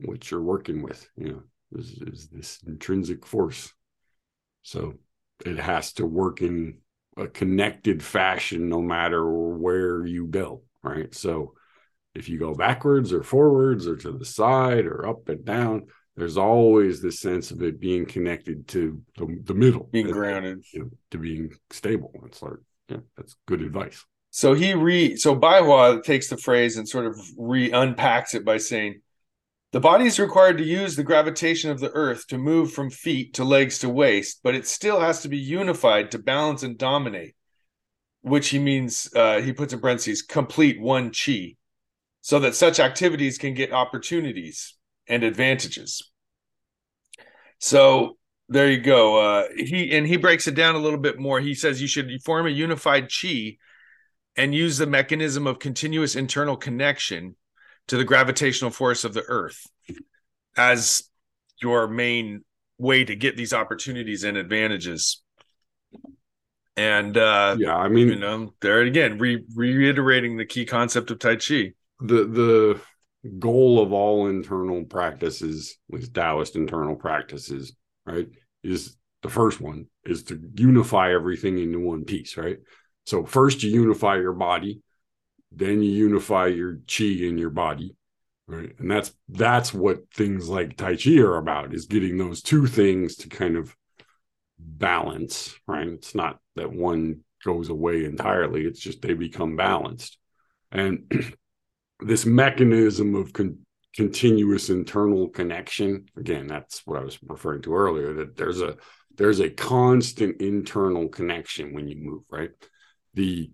what 0.00 0.30
you're 0.30 0.42
working 0.42 0.82
with, 0.82 1.08
you 1.16 1.28
know, 1.28 1.42
is, 1.72 2.00
is 2.00 2.28
this 2.28 2.60
intrinsic 2.64 3.26
force. 3.26 3.72
So 4.62 4.94
it 5.44 5.58
has 5.58 5.92
to 5.94 6.06
work 6.06 6.40
in 6.40 6.78
a 7.16 7.26
connected 7.26 8.02
fashion 8.02 8.68
no 8.68 8.80
matter 8.80 9.28
where 9.28 10.06
you 10.06 10.28
go, 10.28 10.62
right? 10.84 11.12
So 11.12 11.54
if 12.18 12.28
you 12.28 12.38
go 12.38 12.54
backwards 12.54 13.12
or 13.12 13.22
forwards 13.22 13.86
or 13.86 13.96
to 13.96 14.12
the 14.12 14.24
side 14.24 14.86
or 14.86 15.06
up 15.06 15.28
and 15.28 15.44
down, 15.44 15.86
there's 16.16 16.36
always 16.36 17.00
this 17.00 17.20
sense 17.20 17.52
of 17.52 17.62
it 17.62 17.78
being 17.78 18.04
connected 18.04 18.66
to 18.68 19.00
the, 19.16 19.40
the 19.44 19.54
middle, 19.54 19.88
being 19.92 20.10
grounded, 20.10 20.64
you 20.72 20.80
know, 20.80 20.90
to 21.12 21.18
being 21.18 21.52
stable. 21.70 22.12
It's 22.26 22.42
like, 22.42 22.54
yeah, 22.88 22.98
that's 23.16 23.36
good 23.46 23.62
advice. 23.62 24.04
So 24.30 24.54
he 24.54 24.74
re 24.74 25.16
so 25.16 25.36
Baihua 25.36 26.02
takes 26.02 26.28
the 26.28 26.36
phrase 26.36 26.76
and 26.76 26.88
sort 26.88 27.06
of 27.06 27.18
re 27.36 27.70
unpacks 27.70 28.34
it 28.34 28.44
by 28.44 28.58
saying, 28.58 29.00
the 29.70 29.80
body 29.80 30.06
is 30.06 30.18
required 30.18 30.58
to 30.58 30.64
use 30.64 30.96
the 30.96 31.04
gravitation 31.04 31.70
of 31.70 31.78
the 31.78 31.92
earth 31.92 32.26
to 32.28 32.38
move 32.38 32.72
from 32.72 32.90
feet 32.90 33.34
to 33.34 33.44
legs 33.44 33.78
to 33.80 33.88
waist, 33.88 34.40
but 34.42 34.54
it 34.54 34.66
still 34.66 34.98
has 34.98 35.22
to 35.22 35.28
be 35.28 35.36
unified 35.36 36.10
to 36.10 36.18
balance 36.18 36.62
and 36.62 36.78
dominate, 36.78 37.36
which 38.22 38.48
he 38.48 38.58
means, 38.58 39.10
uh, 39.14 39.40
he 39.40 39.52
puts 39.52 39.74
in 39.74 39.80
parentheses, 39.80 40.22
complete 40.22 40.80
one 40.80 41.12
chi, 41.12 41.54
so 42.28 42.38
that 42.40 42.54
such 42.54 42.78
activities 42.78 43.38
can 43.38 43.54
get 43.54 43.72
opportunities 43.72 44.74
and 45.06 45.24
advantages. 45.24 46.12
So 47.58 48.18
there 48.50 48.70
you 48.70 48.82
go. 48.82 49.16
Uh, 49.16 49.44
he 49.56 49.96
and 49.96 50.06
he 50.06 50.18
breaks 50.18 50.46
it 50.46 50.54
down 50.54 50.74
a 50.74 50.78
little 50.78 50.98
bit 50.98 51.18
more. 51.18 51.40
He 51.40 51.54
says 51.54 51.80
you 51.80 51.88
should 51.88 52.10
form 52.22 52.46
a 52.46 52.50
unified 52.50 53.10
chi 53.10 53.56
and 54.36 54.54
use 54.54 54.76
the 54.76 54.86
mechanism 54.86 55.46
of 55.46 55.58
continuous 55.58 56.16
internal 56.16 56.58
connection 56.58 57.34
to 57.86 57.96
the 57.96 58.04
gravitational 58.04 58.70
force 58.70 59.04
of 59.04 59.14
the 59.14 59.24
earth 59.26 59.66
as 60.54 61.04
your 61.62 61.88
main 61.88 62.44
way 62.76 63.06
to 63.06 63.16
get 63.16 63.38
these 63.38 63.54
opportunities 63.54 64.22
and 64.22 64.36
advantages. 64.36 65.22
And 66.76 67.16
uh 67.16 67.56
yeah, 67.58 67.74
I 67.74 67.88
mean, 67.88 68.08
you 68.08 68.16
know, 68.16 68.52
there 68.60 68.82
again, 68.82 69.16
re- 69.16 69.46
reiterating 69.54 70.36
the 70.36 70.44
key 70.44 70.66
concept 70.66 71.10
of 71.10 71.20
Tai 71.20 71.36
Chi. 71.36 71.72
The 72.00 72.24
the 72.24 72.80
goal 73.38 73.82
of 73.82 73.92
all 73.92 74.28
internal 74.28 74.84
practices, 74.84 75.76
at 75.88 75.98
least 75.98 76.14
Taoist 76.14 76.56
internal 76.56 76.96
practices, 76.96 77.74
right, 78.06 78.28
is 78.62 78.96
the 79.22 79.28
first 79.28 79.60
one 79.60 79.86
is 80.04 80.22
to 80.24 80.40
unify 80.54 81.12
everything 81.12 81.58
into 81.58 81.80
one 81.80 82.04
piece, 82.04 82.36
right? 82.36 82.58
So 83.06 83.24
first 83.24 83.62
you 83.62 83.70
unify 83.70 84.16
your 84.16 84.32
body, 84.32 84.80
then 85.50 85.82
you 85.82 85.90
unify 85.90 86.46
your 86.46 86.78
chi 86.86 87.04
in 87.04 87.38
your 87.38 87.50
body, 87.50 87.96
right? 88.46 88.70
And 88.78 88.90
that's 88.90 89.12
that's 89.28 89.74
what 89.74 90.10
things 90.12 90.48
like 90.48 90.76
Tai 90.76 90.96
Chi 90.96 91.16
are 91.18 91.36
about, 91.36 91.74
is 91.74 91.86
getting 91.86 92.18
those 92.18 92.42
two 92.42 92.66
things 92.66 93.16
to 93.16 93.28
kind 93.28 93.56
of 93.56 93.74
balance, 94.58 95.56
right? 95.66 95.88
It's 95.88 96.14
not 96.14 96.38
that 96.56 96.72
one 96.72 97.24
goes 97.44 97.68
away 97.68 98.04
entirely, 98.04 98.66
it's 98.66 98.80
just 98.80 99.02
they 99.02 99.14
become 99.14 99.56
balanced. 99.56 100.18
And 100.70 101.34
this 102.00 102.24
mechanism 102.26 103.14
of 103.14 103.32
con- 103.32 103.58
continuous 103.94 104.70
internal 104.70 105.28
connection 105.28 106.04
again 106.16 106.46
that's 106.46 106.86
what 106.86 106.98
i 106.98 107.02
was 107.02 107.18
referring 107.22 107.62
to 107.62 107.74
earlier 107.74 108.12
that 108.12 108.36
there's 108.36 108.60
a 108.60 108.76
there's 109.18 109.40
a 109.40 109.50
constant 109.50 110.40
internal 110.40 111.08
connection 111.08 111.74
when 111.74 111.88
you 111.88 111.96
move 111.96 112.22
right? 112.30 112.50
The 113.14 113.50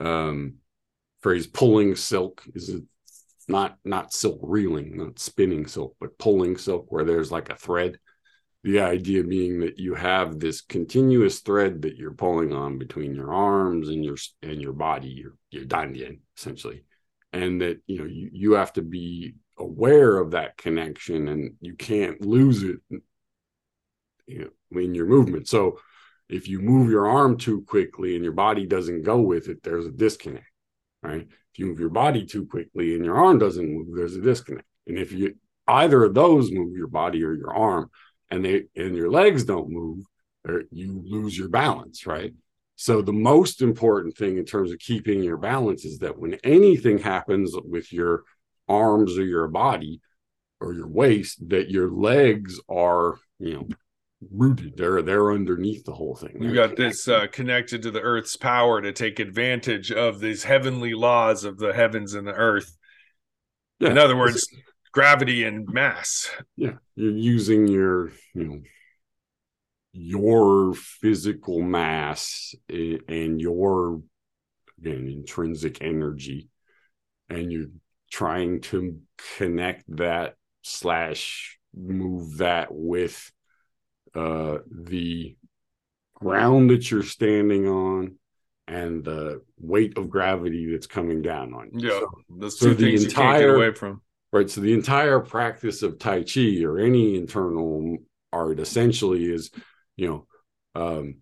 um 0.00 0.54
phrase 1.20 1.48
pulling 1.48 1.96
silk 1.96 2.44
is 2.54 2.70
a, 2.70 2.80
not 3.48 3.76
not 3.84 4.12
silk 4.12 4.38
reeling 4.42 4.96
not 4.96 5.18
spinning 5.18 5.66
silk 5.66 5.96
but 6.00 6.18
pulling 6.18 6.56
silk 6.56 6.86
where 6.90 7.04
there's 7.04 7.32
like 7.32 7.50
a 7.50 7.56
thread. 7.56 7.98
The 8.64 8.80
idea 8.80 9.24
being 9.24 9.60
that 9.60 9.78
you 9.78 9.94
have 9.94 10.38
this 10.38 10.60
continuous 10.60 11.40
thread 11.40 11.82
that 11.82 11.96
you're 11.96 12.12
pulling 12.12 12.52
on 12.52 12.78
between 12.78 13.14
your 13.14 13.32
arms 13.32 13.88
and 13.88 14.04
your 14.04 14.16
and 14.42 14.60
your 14.60 14.72
body 14.72 15.08
your 15.08 15.34
your 15.50 15.64
dandian 15.64 16.20
essentially 16.36 16.84
and 17.32 17.60
that 17.60 17.80
you 17.86 17.98
know 17.98 18.06
you, 18.06 18.30
you 18.32 18.52
have 18.52 18.72
to 18.74 18.82
be 18.82 19.34
aware 19.58 20.18
of 20.18 20.32
that 20.32 20.56
connection 20.56 21.28
and 21.28 21.54
you 21.60 21.74
can't 21.74 22.20
lose 22.20 22.62
it 22.62 22.78
you 24.26 24.50
know, 24.70 24.80
in 24.80 24.94
your 24.94 25.06
movement. 25.06 25.48
So 25.48 25.80
if 26.28 26.46
you 26.46 26.60
move 26.60 26.90
your 26.90 27.08
arm 27.08 27.36
too 27.36 27.62
quickly 27.62 28.14
and 28.14 28.22
your 28.22 28.34
body 28.34 28.66
doesn't 28.66 29.02
go 29.02 29.20
with 29.20 29.48
it 29.48 29.62
there's 29.62 29.86
a 29.86 29.90
disconnect 29.90 30.46
right? 31.02 31.26
If 31.52 31.58
you 31.58 31.66
move 31.66 31.80
your 31.80 31.90
body 31.90 32.26
too 32.26 32.46
quickly 32.46 32.94
and 32.94 33.04
your 33.04 33.16
arm 33.16 33.38
doesn't 33.38 33.72
move 33.72 33.88
there's 33.94 34.16
a 34.16 34.20
disconnect. 34.20 34.66
And 34.86 34.98
if 34.98 35.12
you 35.12 35.34
either 35.66 36.04
of 36.04 36.14
those 36.14 36.50
move 36.50 36.76
your 36.76 36.88
body 36.88 37.22
or 37.22 37.34
your 37.34 37.54
arm 37.54 37.90
and 38.30 38.44
they 38.44 38.64
and 38.74 38.96
your 38.96 39.10
legs 39.10 39.44
don't 39.44 39.70
move 39.70 40.04
you 40.70 41.02
lose 41.04 41.36
your 41.36 41.48
balance 41.48 42.06
right 42.06 42.32
so 42.80 43.02
the 43.02 43.12
most 43.12 43.60
important 43.60 44.16
thing 44.16 44.38
in 44.38 44.44
terms 44.44 44.70
of 44.70 44.78
keeping 44.78 45.20
your 45.20 45.36
balance 45.36 45.84
is 45.84 45.98
that 45.98 46.16
when 46.16 46.34
anything 46.44 46.98
happens 46.98 47.52
with 47.64 47.92
your 47.92 48.22
arms 48.68 49.18
or 49.18 49.24
your 49.24 49.48
body 49.48 50.00
or 50.60 50.72
your 50.72 50.86
waist, 50.86 51.48
that 51.48 51.72
your 51.72 51.90
legs 51.90 52.60
are, 52.68 53.18
you 53.40 53.54
know, 53.54 53.68
rooted. 54.30 54.76
They're 54.76 55.02
they're 55.02 55.32
underneath 55.32 55.84
the 55.84 55.92
whole 55.92 56.14
thing. 56.14 56.40
You 56.40 56.54
got 56.54 56.76
this 56.76 57.08
uh, 57.08 57.26
connected 57.32 57.82
to 57.82 57.90
the 57.90 58.00
earth's 58.00 58.36
power 58.36 58.80
to 58.80 58.92
take 58.92 59.18
advantage 59.18 59.90
of 59.90 60.20
these 60.20 60.44
heavenly 60.44 60.94
laws 60.94 61.42
of 61.42 61.58
the 61.58 61.72
heavens 61.72 62.14
and 62.14 62.28
the 62.28 62.32
earth. 62.32 62.76
Yeah, 63.80 63.90
In 63.90 63.98
other 63.98 64.16
words, 64.16 64.46
gravity 64.92 65.42
and 65.42 65.68
mass. 65.68 66.30
Yeah, 66.54 66.74
you're 66.94 67.10
using 67.10 67.66
your, 67.66 68.12
you 68.34 68.44
know, 68.44 68.60
your 69.98 70.74
physical 70.74 71.60
mass 71.60 72.54
and 72.68 73.40
your 73.40 74.00
again 74.78 75.08
intrinsic 75.08 75.82
energy 75.82 76.48
and 77.28 77.50
you're 77.50 77.66
trying 78.10 78.60
to 78.60 78.98
connect 79.36 79.84
that 79.96 80.36
slash 80.62 81.58
move 81.74 82.38
that 82.38 82.68
with 82.70 83.32
uh 84.14 84.58
the 84.70 85.36
ground 86.14 86.70
that 86.70 86.90
you're 86.90 87.02
standing 87.02 87.66
on 87.66 88.16
and 88.68 89.02
the 89.02 89.42
weight 89.58 89.96
of 89.96 90.10
gravity 90.10 90.70
that's 90.70 90.86
coming 90.86 91.22
down 91.22 91.54
on 91.54 91.70
you. 91.72 91.88
Yeah, 91.88 92.00
so, 92.00 92.10
those 92.28 92.58
two 92.58 92.72
so 92.72 92.74
things 92.74 93.02
the 93.02 93.08
entire, 93.08 93.24
you 93.24 93.32
can't 93.32 93.40
get 93.40 93.54
away 93.54 93.74
from. 93.74 94.02
Right. 94.30 94.50
So 94.50 94.60
the 94.60 94.74
entire 94.74 95.20
practice 95.20 95.82
of 95.82 95.98
Tai 95.98 96.24
Chi 96.24 96.62
or 96.62 96.78
any 96.78 97.16
internal 97.16 97.96
art 98.30 98.60
essentially 98.60 99.24
is 99.24 99.50
you 99.98 100.06
know, 100.06 100.80
um, 100.80 101.16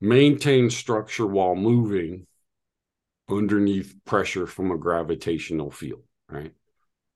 maintain 0.00 0.70
structure 0.70 1.26
while 1.26 1.56
moving 1.56 2.26
underneath 3.28 3.96
pressure 4.04 4.46
from 4.46 4.70
a 4.70 4.78
gravitational 4.78 5.70
field, 5.70 6.04
right? 6.28 6.52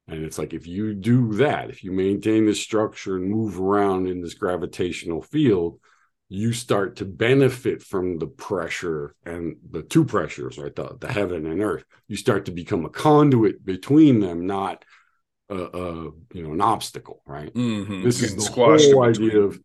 And 0.09 0.25
it's 0.25 0.39
like 0.39 0.55
if 0.55 0.67
you 0.67 0.95
do 0.95 1.35
that, 1.35 1.71
if 1.71 1.85
you 1.85 1.93
maintain 1.93 2.47
the 2.47 2.55
structure 2.55 3.17
and 3.17 3.31
move 3.31 3.61
around 3.61 4.09
in 4.09 4.23
this 4.23 4.35
gravitational 4.35 5.23
field, 5.23 5.79
you 6.29 6.53
start 6.53 6.97
to 6.97 7.05
benefit 7.05 7.83
from 7.83 8.19
the 8.19 8.27
pressure 8.27 9.15
and 9.25 9.57
the 9.71 9.83
two 9.83 10.05
pressures, 10.05 10.59
right? 10.59 10.75
The, 10.75 10.97
the 10.99 11.13
heaven 11.13 11.47
and 11.47 11.63
earth. 11.63 11.85
You 12.09 12.17
start 12.17 12.47
to 12.47 12.53
become 12.53 12.85
a 12.85 12.91
conduit 12.91 13.65
between 13.65 14.21
them, 14.21 14.47
not 14.47 14.85
a, 15.49 15.57
a 15.57 15.93
you 16.33 16.43
know 16.43 16.53
an 16.53 16.61
obstacle, 16.61 17.23
right? 17.27 17.53
Mm-hmm. 17.53 18.03
This 18.03 18.23
is 18.23 18.37
the 18.37 18.51
whole 18.51 19.05
idea 19.05 19.41
of 19.41 19.61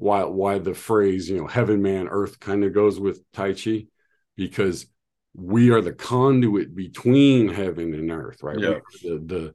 why 0.00 0.24
why 0.24 0.58
the 0.58 0.72
phrase 0.72 1.28
you 1.28 1.36
know 1.36 1.46
heaven 1.46 1.82
man 1.82 2.08
earth 2.08 2.40
kind 2.40 2.64
of 2.64 2.72
goes 2.72 2.98
with 2.98 3.20
tai 3.32 3.52
chi 3.52 3.84
because 4.34 4.86
we 5.34 5.70
are 5.70 5.82
the 5.82 5.92
conduit 5.92 6.74
between 6.74 7.48
heaven 7.48 7.92
and 7.94 8.10
earth 8.10 8.42
right? 8.42 8.58
Yeah. 8.58 8.78
We, 9.02 9.10
the, 9.10 9.18
the 9.18 9.54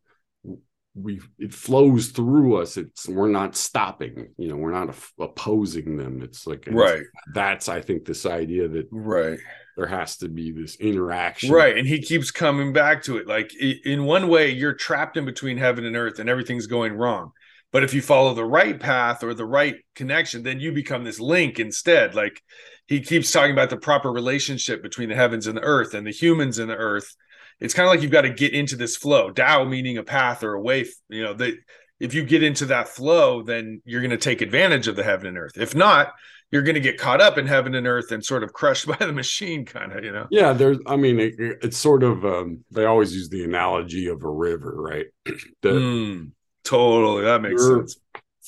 we 0.93 1.19
it 1.39 1.53
flows 1.53 2.07
through 2.09 2.61
us. 2.61 2.77
It's 2.77 3.09
we're 3.09 3.27
not 3.27 3.55
stopping 3.55 4.29
you 4.37 4.47
know 4.47 4.55
we're 4.55 4.71
not 4.71 4.95
opposing 5.19 5.97
them. 5.97 6.21
It's 6.21 6.45
like 6.45 6.67
right. 6.71 7.03
that's 7.33 7.67
i 7.67 7.81
think 7.81 8.05
this 8.05 8.25
idea 8.25 8.69
that 8.69 8.87
right. 8.91 9.39
there 9.75 9.87
has 9.87 10.17
to 10.17 10.29
be 10.29 10.51
this 10.51 10.75
interaction. 10.75 11.51
Right 11.51 11.75
and 11.75 11.87
he 11.87 12.01
keeps 12.01 12.29
coming 12.29 12.71
back 12.71 13.01
to 13.03 13.17
it. 13.17 13.27
Like 13.27 13.51
in 13.55 14.05
one 14.05 14.27
way 14.27 14.51
you're 14.51 14.73
trapped 14.73 15.17
in 15.17 15.25
between 15.25 15.57
heaven 15.57 15.85
and 15.85 15.95
earth 15.95 16.19
and 16.19 16.29
everything's 16.29 16.67
going 16.67 16.93
wrong 16.93 17.31
but 17.75 17.83
if 17.83 17.93
you 17.93 18.01
follow 18.01 18.33
the 18.33 18.45
right 18.45 18.79
path 18.79 19.21
or 19.21 19.33
the 19.33 19.43
right 19.43 19.75
connection, 19.95 20.43
then 20.43 20.61
you 20.61 20.71
become 20.71 21.03
this 21.03 21.19
link 21.19 21.59
instead. 21.59 22.15
Like 22.15 22.41
he 22.87 23.01
keeps 23.01 23.33
talking 23.33 23.51
about 23.51 23.69
the 23.69 23.75
proper 23.75 24.09
relationship 24.13 24.81
between 24.81 25.09
the 25.09 25.15
heavens 25.15 25.45
and 25.45 25.57
the 25.57 25.61
earth 25.61 25.93
and 25.93 26.07
the 26.07 26.11
humans 26.11 26.57
and 26.57 26.69
the 26.69 26.77
earth. 26.77 27.13
It's 27.59 27.73
kind 27.73 27.85
of 27.85 27.93
like 27.93 28.01
you've 28.01 28.13
got 28.13 28.21
to 28.21 28.29
get 28.29 28.53
into 28.53 28.77
this 28.77 28.95
flow. 28.95 29.29
Tao 29.29 29.65
meaning 29.65 29.97
a 29.97 30.03
path 30.03 30.41
or 30.41 30.53
a 30.53 30.61
way. 30.61 30.85
You 31.09 31.23
know, 31.25 31.33
that 31.33 31.53
if 31.99 32.13
you 32.13 32.23
get 32.23 32.43
into 32.43 32.67
that 32.67 32.87
flow, 32.87 33.43
then 33.43 33.81
you're 33.83 33.99
going 33.99 34.11
to 34.11 34.17
take 34.17 34.39
advantage 34.39 34.87
of 34.87 34.95
the 34.95 35.03
heaven 35.03 35.27
and 35.27 35.37
earth. 35.37 35.57
If 35.57 35.75
not, 35.75 36.13
you're 36.51 36.61
going 36.61 36.75
to 36.75 36.79
get 36.79 36.97
caught 36.97 37.19
up 37.19 37.37
in 37.37 37.45
heaven 37.45 37.75
and 37.75 37.87
earth 37.87 38.13
and 38.13 38.23
sort 38.23 38.43
of 38.43 38.53
crushed 38.53 38.87
by 38.87 38.95
the 38.95 39.11
machine, 39.11 39.65
kind 39.65 39.91
of, 39.91 40.01
you 40.05 40.13
know? 40.13 40.27
Yeah, 40.31 40.53
there's, 40.53 40.77
I 40.87 40.95
mean, 40.95 41.19
it, 41.19 41.33
it's 41.37 41.77
sort 41.77 42.03
of, 42.03 42.23
um, 42.23 42.63
they 42.71 42.85
always 42.85 43.13
use 43.13 43.27
the 43.27 43.43
analogy 43.43 44.07
of 44.07 44.23
a 44.23 44.29
river, 44.29 44.73
right? 44.77 45.07
the, 45.61 45.69
mm. 45.71 46.31
Totally, 46.65 47.23
that 47.23 47.41
makes 47.41 47.65
sense. 47.65 47.97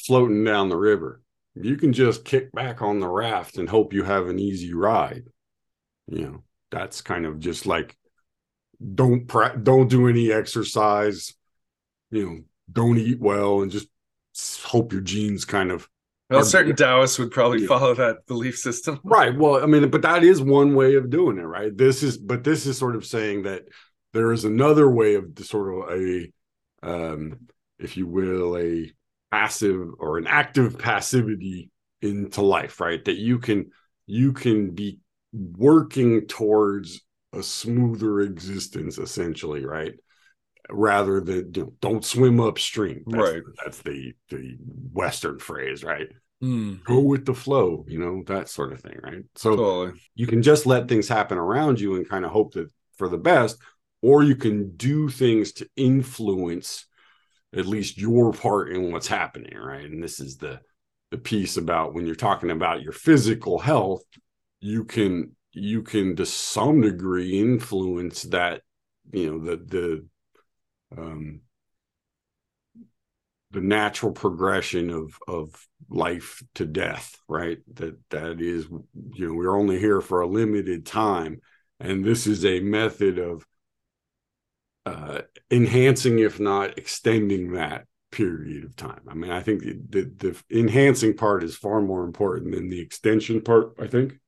Floating 0.06 0.44
down 0.44 0.70
the 0.70 0.78
river, 0.78 1.22
you 1.56 1.78
can 1.78 1.94
just 1.94 2.26
kick 2.26 2.52
back 2.52 2.82
on 2.82 3.00
the 3.00 3.08
raft 3.08 3.58
and 3.58 3.70
hope 3.70 3.94
you 3.94 4.04
have 4.04 4.28
an 4.28 4.40
easy 4.40 4.74
ride. 4.74 5.24
You 6.08 6.22
know, 6.22 6.44
that's 6.72 7.02
kind 7.02 7.26
of 7.26 7.40
just 7.40 7.66
like 7.66 7.96
don't 8.94 9.28
pra- 9.28 9.58
don't 9.58 9.90
do 9.90 10.08
any 10.08 10.32
exercise, 10.32 11.34
you 12.12 12.26
know, 12.26 12.40
don't 12.72 12.98
eat 12.98 13.20
well 13.20 13.62
and 13.62 13.72
just 13.72 13.88
hope 14.64 14.92
your 14.92 15.02
genes 15.02 15.46
kind 15.46 15.72
of 15.72 15.88
well, 16.30 16.44
certain 16.44 16.76
Taoists 16.76 17.18
would 17.20 17.32
probably 17.32 17.62
yeah. 17.62 17.68
follow 17.68 17.94
that 17.96 18.26
belief 18.28 18.58
system. 18.58 19.00
Right. 19.04 19.36
Well, 19.36 19.64
I 19.64 19.66
mean, 19.66 19.90
but 19.90 20.02
that 20.02 20.24
is 20.24 20.42
one 20.42 20.76
way 20.76 20.96
of 20.96 21.10
doing 21.10 21.38
it, 21.38 21.44
right? 21.44 21.76
This 21.76 22.04
is, 22.04 22.18
but 22.18 22.44
this 22.44 22.66
is 22.66 22.78
sort 22.78 22.96
of 22.98 23.06
saying 23.06 23.44
that 23.44 23.64
there 24.14 24.34
is 24.34 24.44
another 24.44 24.90
way 24.90 25.16
of 25.16 25.36
the 25.36 25.46
sort 25.46 25.90
of 25.90 26.00
a, 26.00 26.32
um, 26.84 27.48
if 27.80 27.98
you 27.98 28.08
will, 28.08 28.58
a 28.58 28.92
passive 29.32 29.90
or 30.00 30.18
an 30.18 30.28
active 30.28 30.80
passivity 30.80 31.72
into 32.02 32.42
life, 32.42 32.80
right? 32.80 33.04
That 33.06 33.18
you 33.18 33.40
can, 33.40 33.72
you 34.06 34.34
can 34.34 34.72
be 34.72 35.00
working 35.34 36.28
towards 36.28 37.02
a 37.34 37.44
smoother 37.44 38.22
existence, 38.22 38.98
essentially, 38.98 39.66
right? 39.66 39.94
rather 40.70 41.22
than 41.22 41.52
you 41.56 41.64
know, 41.64 41.74
don't 41.82 42.06
swim 42.06 42.40
upstream. 42.40 43.04
That's, 43.08 43.32
right. 43.32 43.42
That's 43.64 43.82
the 43.82 44.14
the 44.30 44.58
Western 44.92 45.40
phrase, 45.40 45.84
right? 45.84 46.08
Mm. 46.44 46.84
Go 46.84 47.00
with 47.00 47.26
the 47.26 47.34
flow, 47.34 47.84
you 47.88 48.00
know, 48.00 48.24
that 48.28 48.48
sort 48.50 48.72
of 48.72 48.82
thing, 48.82 49.00
right? 49.02 49.24
So 49.36 49.56
totally. 49.56 50.00
you 50.14 50.28
can 50.28 50.44
just 50.44 50.66
let 50.66 50.88
things 50.88 51.08
happen 51.08 51.38
around 51.38 51.80
you 51.80 51.96
and 51.96 52.08
kind 52.08 52.26
of 52.26 52.32
hope 52.32 52.54
that 52.54 52.70
for 52.98 53.10
the 53.10 53.18
best, 53.18 53.58
or 54.02 54.24
you 54.24 54.36
can 54.36 54.76
do 54.76 55.10
things 55.10 55.52
to 55.54 55.68
influence 55.76 56.86
at 57.56 57.66
least 57.66 57.98
your 57.98 58.34
part 58.34 58.72
in 58.72 58.92
what's 58.92 59.08
happening, 59.08 59.58
right? 59.58 59.86
And 59.86 60.04
this 60.04 60.20
is 60.20 60.38
the 60.38 60.60
the 61.12 61.18
piece 61.18 61.56
about 61.56 61.94
when 61.94 62.06
you're 62.06 62.16
talking 62.16 62.52
about 62.52 62.82
your 62.82 62.92
physical 62.92 63.60
health, 63.60 64.04
you 64.60 64.84
can 64.84 65.36
you 65.52 65.82
can 65.82 66.16
to 66.18 66.26
some 66.26 66.82
degree 66.82 67.40
influence 67.40 68.24
that, 68.24 68.62
you 69.12 69.32
know, 69.32 69.40
the 69.40 69.58
the 69.58 71.02
um, 71.02 71.42
the 73.52 73.62
natural 73.62 74.12
progression 74.12 74.90
of 74.90 75.18
of 75.28 75.68
life 75.90 76.44
to 76.56 76.66
death 76.66 77.18
right 77.30 77.60
that 77.76 77.98
that 78.10 78.42
is 78.42 78.66
you 79.14 79.28
know 79.28 79.34
we're 79.34 79.56
only 79.56 79.80
here 79.80 80.02
for 80.02 80.22
a 80.22 80.28
limited 80.28 80.86
time 80.86 81.40
and 81.80 82.04
this 82.04 82.28
is 82.28 82.44
a 82.44 82.60
method 82.60 83.18
of 83.18 83.46
uh, 84.88 85.22
enhancing 85.52 86.20
if 86.20 86.40
not 86.40 86.78
extending 86.78 87.54
that 87.54 87.86
period 88.12 88.64
of 88.64 88.76
time. 88.76 89.02
I 89.10 89.14
mean 89.14 89.32
i 89.32 89.42
think 89.42 89.62
the, 89.62 89.80
the, 89.90 90.12
the 90.50 90.60
enhancing 90.60 91.16
part 91.16 91.44
is 91.44 91.56
far 91.58 91.82
more 91.82 92.06
important 92.06 92.54
than 92.54 92.70
the 92.70 92.80
extension 92.80 93.42
part 93.42 93.74
i 93.80 93.88
think. 93.88 94.20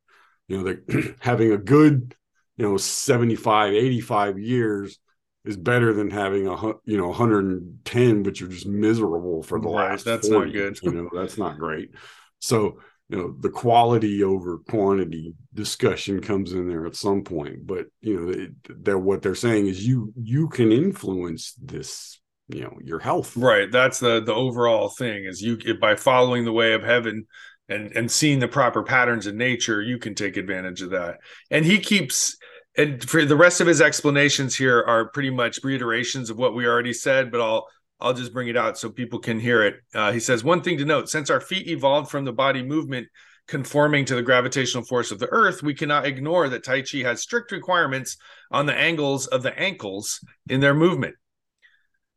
You 0.48 0.58
know 0.58 0.64
that 0.64 1.16
having 1.20 1.52
a 1.52 1.58
good 1.58 2.16
you 2.58 2.68
know 2.68 2.78
75 2.78 3.74
85 3.74 4.40
years 4.40 5.00
is 5.46 5.56
better 5.56 5.94
than 5.94 6.10
having 6.10 6.48
a 6.48 6.56
you 6.84 6.98
know 6.98 7.08
110 7.08 8.24
but 8.24 8.40
you're 8.40 8.50
just 8.50 8.68
miserable 8.68 9.42
for 9.42 9.60
the 9.60 9.70
right, 9.70 9.92
last 9.92 10.06
that's 10.06 10.28
40, 10.28 10.46
not 10.46 10.54
good. 10.54 10.80
you 10.84 10.92
know 10.92 11.10
that's 11.14 11.38
not 11.38 11.58
great. 11.58 11.92
So 12.40 12.80
you 13.10 13.18
know 13.18 13.36
the 13.40 13.50
quality 13.50 14.24
over 14.24 14.60
quantity 14.70 15.34
discussion 15.54 16.22
comes 16.22 16.54
in 16.54 16.70
there 16.70 16.86
at 16.86 16.96
some 16.96 17.24
point 17.24 17.66
but 17.66 17.88
you 18.02 18.20
know 18.20 18.48
they're 18.82 19.00
what 19.00 19.22
they're 19.22 19.36
saying 19.36 19.68
is 19.68 19.86
you 19.86 20.14
you 20.16 20.48
can 20.48 20.72
influence 20.72 21.54
this 21.62 22.20
you 22.50 22.64
know 22.64 22.78
your 22.84 23.00
health. 23.00 23.38
Right. 23.38 23.72
That's 23.72 24.00
the 24.00 24.22
the 24.22 24.34
overall 24.34 24.90
thing 24.90 25.26
is 25.26 25.42
you 25.42 25.58
by 25.80 25.96
following 25.96 26.46
the 26.46 26.52
way 26.52 26.74
of 26.74 26.84
heaven 26.84 27.28
and 27.70 27.92
and 27.96 28.12
seeing 28.12 28.40
the 28.40 28.48
proper 28.48 28.84
patterns 28.84 29.28
in 29.28 29.38
nature 29.38 29.82
you 29.82 29.98
can 30.00 30.16
take 30.16 30.36
advantage 30.36 30.82
of 30.82 30.90
that. 30.90 31.20
And 31.52 31.64
he 31.64 31.80
keeps 31.80 32.36
and 32.76 33.08
for 33.08 33.24
the 33.24 33.36
rest 33.36 33.62
of 33.62 33.68
his 33.68 33.82
explanations 33.82 34.56
here 34.56 34.84
are 34.86 35.10
pretty 35.10 35.30
much 35.30 35.60
reiterations 35.64 36.30
of 36.30 36.38
what 36.38 36.56
we 36.56 36.66
already 36.66 36.94
said, 36.94 37.32
but 37.32 37.42
I'll 37.42 37.68
I'll 38.02 38.14
just 38.14 38.34
bring 38.34 38.48
it 38.48 38.58
out 38.58 38.78
so 38.78 38.90
people 38.90 39.20
can 39.20 39.40
hear 39.40 39.64
it. 39.64 39.76
Uh, 39.94 40.12
he 40.12 40.20
says 40.20 40.44
one 40.44 40.62
thing 40.62 40.78
to 40.78 40.86
note: 40.86 41.10
since 41.10 41.30
our 41.30 41.42
feet 41.42 41.68
evolved 41.68 42.10
from 42.10 42.26
the 42.26 42.34
body 42.34 42.64
movement 42.64 43.08
conforming 43.48 44.06
to 44.06 44.16
the 44.16 44.22
gravitational 44.22 44.84
force 44.84 45.12
of 45.12 45.20
the 45.20 45.28
Earth, 45.28 45.64
we 45.64 45.74
cannot 45.74 46.06
ignore 46.06 46.50
that 46.50 46.64
Tai 46.64 46.84
Chi 46.84 47.00
has 47.00 47.22
strict 47.22 47.52
requirements 47.52 48.18
on 48.52 48.66
the 48.66 48.76
angles 48.76 49.28
of 49.28 49.44
the 49.44 49.58
ankles 49.60 50.24
in 50.48 50.60
their 50.60 50.76
movement. 50.76 51.16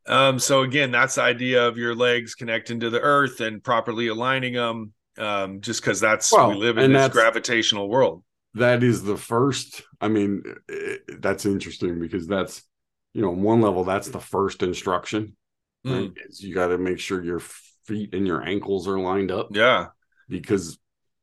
Um, 0.05 0.37
so 0.37 0.61
again, 0.61 0.91
that's 0.91 1.15
the 1.15 1.23
idea 1.23 1.67
of 1.67 1.77
your 1.77 1.95
legs 1.95 2.35
connecting 2.35 2.79
to 2.81 2.89
the 2.89 3.01
Earth 3.01 3.41
and 3.41 3.63
properly 3.63 4.07
aligning 4.07 4.53
them. 4.53 4.93
Um, 5.17 5.61
just 5.61 5.81
because 5.81 5.99
that's 5.99 6.31
well, 6.31 6.49
we 6.49 6.55
live 6.55 6.77
in 6.77 6.91
this 6.91 7.09
gravitational 7.09 7.87
world 7.87 8.23
that 8.55 8.83
is 8.83 9.03
the 9.03 9.17
first 9.17 9.81
i 9.99 10.07
mean 10.07 10.43
it, 10.67 11.21
that's 11.21 11.45
interesting 11.45 11.99
because 11.99 12.27
that's 12.27 12.63
you 13.13 13.21
know 13.21 13.29
on 13.29 13.41
one 13.41 13.61
level 13.61 13.83
that's 13.83 14.09
the 14.09 14.19
first 14.19 14.63
instruction? 14.63 15.35
Mm. 15.85 16.13
you 16.39 16.53
got 16.53 16.67
to 16.67 16.77
make 16.77 16.99
sure 16.99 17.23
your 17.23 17.41
feet 17.85 18.13
and 18.13 18.25
your 18.25 18.43
ankles 18.43 18.87
are 18.87 18.99
lined 18.99 19.31
up 19.31 19.49
yeah 19.51 19.87
because 20.29 20.77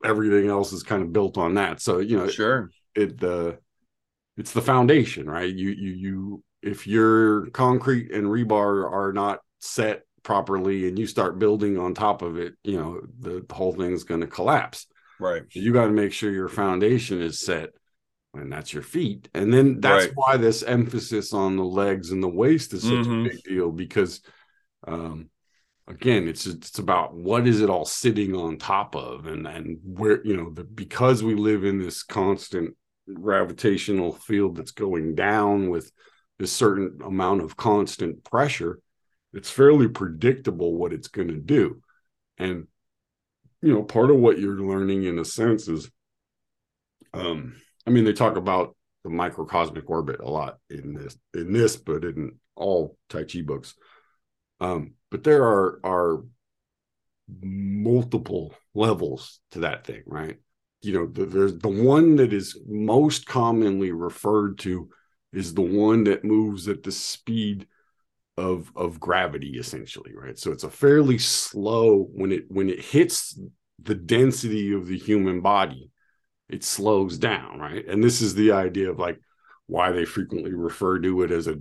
everything 0.04 0.48
else 0.48 0.72
is 0.72 0.82
kind 0.82 1.02
of 1.02 1.12
built 1.12 1.38
on 1.38 1.54
that 1.54 1.80
so 1.80 1.98
you 1.98 2.16
know 2.16 2.28
sure 2.28 2.70
it, 2.94 3.18
the 3.18 3.58
it's 4.36 4.52
the 4.52 4.62
foundation 4.62 5.28
right 5.28 5.54
you 5.54 5.70
you 5.70 5.90
you 5.90 6.42
if 6.62 6.86
your 6.86 7.46
concrete 7.50 8.12
and 8.12 8.26
rebar 8.26 8.90
are 8.90 9.12
not 9.12 9.40
set 9.58 10.02
properly 10.22 10.86
and 10.86 10.98
you 10.98 11.06
start 11.06 11.38
building 11.38 11.78
on 11.78 11.94
top 11.94 12.22
of 12.22 12.38
it 12.38 12.54
you 12.62 12.76
know 12.76 13.00
the, 13.20 13.44
the 13.46 13.54
whole 13.54 13.72
thing's 13.72 14.04
going 14.04 14.20
to 14.20 14.26
collapse 14.26 14.86
Right. 15.20 15.42
You 15.52 15.72
got 15.72 15.86
to 15.86 15.92
make 15.92 16.12
sure 16.12 16.32
your 16.32 16.48
foundation 16.48 17.20
is 17.20 17.40
set, 17.40 17.70
and 18.34 18.50
that's 18.50 18.72
your 18.72 18.82
feet. 18.82 19.28
And 19.34 19.52
then 19.52 19.80
that's 19.80 20.06
right. 20.06 20.12
why 20.14 20.36
this 20.38 20.62
emphasis 20.62 21.32
on 21.32 21.56
the 21.56 21.64
legs 21.64 22.10
and 22.10 22.22
the 22.22 22.28
waist 22.28 22.72
is 22.72 22.82
such 22.82 22.92
mm-hmm. 22.92 23.26
a 23.26 23.28
big 23.28 23.42
deal 23.44 23.70
because, 23.70 24.22
um, 24.92 25.30
again, 25.86 26.28
it's 26.28 26.46
it's 26.46 26.78
about 26.78 27.14
what 27.14 27.46
is 27.46 27.60
it 27.60 27.70
all 27.70 27.84
sitting 27.84 28.34
on 28.34 28.58
top 28.58 28.94
of, 28.94 29.26
and 29.26 29.46
and 29.46 29.78
where 29.84 30.24
you 30.26 30.36
know 30.36 30.50
the 30.50 30.64
because 30.64 31.22
we 31.22 31.34
live 31.34 31.64
in 31.64 31.78
this 31.78 32.02
constant 32.02 32.76
gravitational 33.12 34.12
field 34.12 34.56
that's 34.56 34.72
going 34.72 35.14
down 35.14 35.68
with 35.68 35.90
this 36.38 36.52
certain 36.52 36.98
amount 37.04 37.42
of 37.42 37.56
constant 37.56 38.22
pressure 38.22 38.78
it's 39.32 39.50
fairly 39.50 39.88
predictable 39.88 40.76
what 40.76 40.92
it's 40.92 41.08
going 41.08 41.26
to 41.26 41.36
do 41.36 41.82
and 42.38 42.68
you 43.62 43.74
know, 43.74 43.82
part 43.82 44.10
of 44.10 44.16
what 44.16 44.38
you're 44.38 44.60
learning 44.60 45.04
in 45.04 45.18
a 45.18 45.24
sense 45.24 45.68
is, 45.68 45.90
um, 47.12 47.56
I 47.86 47.90
mean, 47.90 48.04
they 48.04 48.12
talk 48.12 48.36
about 48.36 48.74
the 49.04 49.10
microcosmic 49.10 49.88
orbit 49.88 50.20
a 50.20 50.28
lot 50.28 50.58
in 50.68 50.94
this, 50.94 51.16
in 51.34 51.52
this, 51.52 51.76
but 51.76 52.04
in 52.04 52.38
all 52.56 52.96
Tai 53.08 53.24
Chi 53.24 53.42
books. 53.42 53.74
Um, 54.60 54.94
but 55.10 55.24
there 55.24 55.44
are 55.44 55.80
are 55.84 56.24
multiple 57.42 58.54
levels 58.74 59.40
to 59.52 59.60
that 59.60 59.86
thing, 59.86 60.02
right? 60.06 60.38
You 60.82 60.92
know, 60.94 61.06
the, 61.06 61.26
there's 61.26 61.58
the 61.58 61.68
one 61.68 62.16
that 62.16 62.32
is 62.32 62.58
most 62.66 63.26
commonly 63.26 63.92
referred 63.92 64.58
to 64.60 64.88
is 65.32 65.54
the 65.54 65.60
one 65.60 66.04
that 66.04 66.24
moves 66.24 66.68
at 66.68 66.82
the 66.82 66.92
speed 66.92 67.66
of 68.36 68.72
of 68.74 68.98
gravity 68.98 69.58
essentially 69.58 70.14
right 70.14 70.38
so 70.38 70.50
it's 70.50 70.64
a 70.64 70.70
fairly 70.70 71.18
slow 71.18 72.08
when 72.12 72.32
it 72.32 72.44
when 72.48 72.70
it 72.70 72.80
hits 72.80 73.38
the 73.82 73.94
density 73.94 74.72
of 74.72 74.86
the 74.86 74.96
human 74.96 75.40
body 75.40 75.90
it 76.48 76.64
slows 76.64 77.18
down 77.18 77.58
right 77.58 77.86
and 77.86 78.02
this 78.02 78.22
is 78.22 78.34
the 78.34 78.52
idea 78.52 78.90
of 78.90 78.98
like 78.98 79.20
why 79.66 79.92
they 79.92 80.04
frequently 80.04 80.54
refer 80.54 80.98
to 80.98 81.22
it 81.22 81.30
as 81.30 81.46
a 81.48 81.58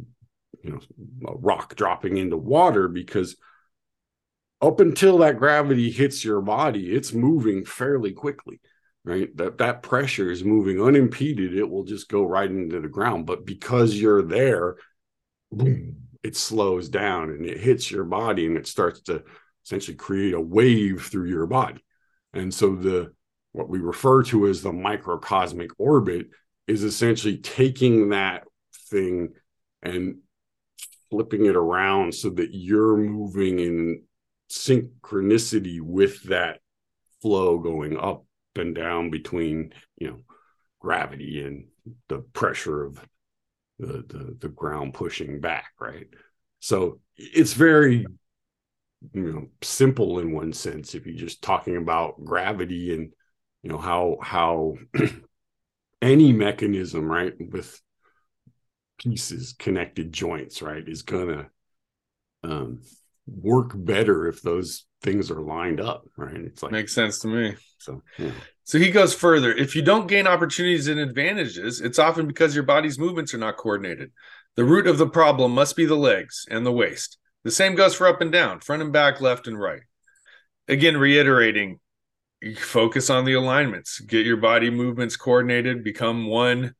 you 0.63 0.71
know 0.71 1.29
a 1.29 1.35
rock 1.37 1.75
dropping 1.75 2.17
into 2.17 2.37
water 2.37 2.87
because 2.87 3.35
up 4.61 4.79
until 4.79 5.19
that 5.19 5.37
gravity 5.37 5.89
hits 5.89 6.23
your 6.23 6.41
body 6.41 6.93
it's 6.93 7.13
moving 7.13 7.65
fairly 7.65 8.11
quickly 8.11 8.59
right? 9.05 9.35
That 9.37 9.59
that 9.59 9.81
pressure 9.81 10.29
is 10.29 10.43
moving 10.43 10.81
unimpeded. 10.81 11.55
It 11.55 11.67
will 11.67 11.85
just 11.85 12.09
go 12.09 12.23
right 12.23 12.51
into 12.51 12.81
the 12.81 12.89
ground. 12.89 13.25
But 13.25 13.45
because 13.45 13.95
you're 13.95 14.21
there 14.21 14.75
boom 15.51 15.95
it 16.23 16.35
slows 16.35 16.89
down 16.89 17.29
and 17.29 17.45
it 17.45 17.59
hits 17.59 17.89
your 17.89 18.03
body 18.03 18.45
and 18.45 18.57
it 18.57 18.67
starts 18.67 19.01
to 19.01 19.23
essentially 19.65 19.95
create 19.95 20.33
a 20.33 20.41
wave 20.41 21.07
through 21.09 21.29
your 21.29 21.47
body. 21.47 21.83
And 22.33 22.53
so 22.53 22.75
the 22.75 23.13
what 23.51 23.69
we 23.69 23.79
refer 23.79 24.23
to 24.23 24.47
as 24.47 24.61
the 24.61 24.71
microcosmic 24.71 25.71
orbit 25.77 26.27
is 26.67 26.83
essentially 26.83 27.37
taking 27.37 28.09
that 28.09 28.43
thing 28.89 29.29
and 29.81 30.17
flipping 31.09 31.45
it 31.45 31.55
around 31.55 32.13
so 32.13 32.29
that 32.29 32.49
you're 32.53 32.97
moving 32.97 33.59
in 33.59 34.03
synchronicity 34.49 35.79
with 35.81 36.23
that 36.23 36.59
flow 37.21 37.57
going 37.59 37.97
up 37.97 38.25
and 38.55 38.75
down 38.75 39.09
between 39.09 39.73
you 39.97 40.07
know 40.07 40.19
gravity 40.79 41.43
and 41.43 41.65
the 42.07 42.19
pressure 42.33 42.83
of 42.83 42.99
the, 43.79 44.03
the 44.07 44.37
the 44.39 44.49
ground 44.49 44.93
pushing 44.93 45.39
back, 45.39 45.71
right? 45.79 46.07
So 46.59 46.99
it's 47.17 47.53
very 47.53 48.05
you 49.13 49.31
know 49.31 49.47
simple 49.61 50.19
in 50.19 50.33
one 50.33 50.51
sense 50.51 50.93
if 50.93 51.05
you're 51.05 51.15
just 51.15 51.41
talking 51.41 51.77
about 51.77 52.23
gravity 52.23 52.93
and 52.93 53.13
you 53.63 53.69
know 53.69 53.77
how 53.77 54.17
how 54.21 54.75
any 56.01 56.33
mechanism 56.33 57.09
right 57.09 57.33
with 57.39 57.79
pieces 58.99 59.55
connected 59.57 60.13
joints 60.13 60.61
right 60.61 60.87
is 60.87 61.01
gonna 61.01 61.49
um 62.43 62.81
work 63.27 63.71
better 63.75 64.27
if 64.27 64.41
those 64.41 64.85
things 65.01 65.31
are 65.31 65.41
lined 65.41 65.79
up 65.79 66.05
right? 66.17 66.35
It's 66.35 66.61
like 66.61 66.71
makes 66.71 66.93
sense 66.93 67.19
to 67.19 67.27
me. 67.27 67.55
So 67.77 68.03
yeah. 68.17 68.31
so 68.65 68.77
he 68.77 68.91
goes 68.91 69.13
further. 69.13 69.53
If 69.53 69.75
you 69.75 69.81
don't 69.81 70.07
gain 70.07 70.27
opportunities 70.27 70.87
and 70.87 70.99
advantages 70.99 71.81
it's 71.81 71.99
often 71.99 72.27
because 72.27 72.53
your 72.53 72.65
body's 72.65 72.99
movements 72.99 73.33
are 73.33 73.39
not 73.39 73.57
coordinated. 73.57 74.11
The 74.55 74.65
root 74.65 74.87
of 74.87 74.97
the 74.97 75.07
problem 75.07 75.53
must 75.53 75.75
be 75.75 75.85
the 75.85 75.95
legs 75.95 76.45
and 76.51 76.65
the 76.65 76.71
waist. 76.71 77.17
The 77.43 77.51
same 77.51 77.75
goes 77.75 77.95
for 77.95 78.07
up 78.07 78.19
and 78.19 78.31
down 78.31 78.59
front 78.59 78.81
and 78.81 78.91
back 78.91 79.21
left 79.21 79.47
and 79.47 79.57
right. 79.59 79.81
Again 80.67 80.97
reiterating 80.97 81.79
focus 82.57 83.09
on 83.09 83.25
the 83.25 83.33
alignments. 83.33 83.99
Get 83.99 84.25
your 84.25 84.37
body 84.37 84.69
movements 84.69 85.15
coordinated 85.15 85.83
become 85.83 86.27
one 86.27 86.75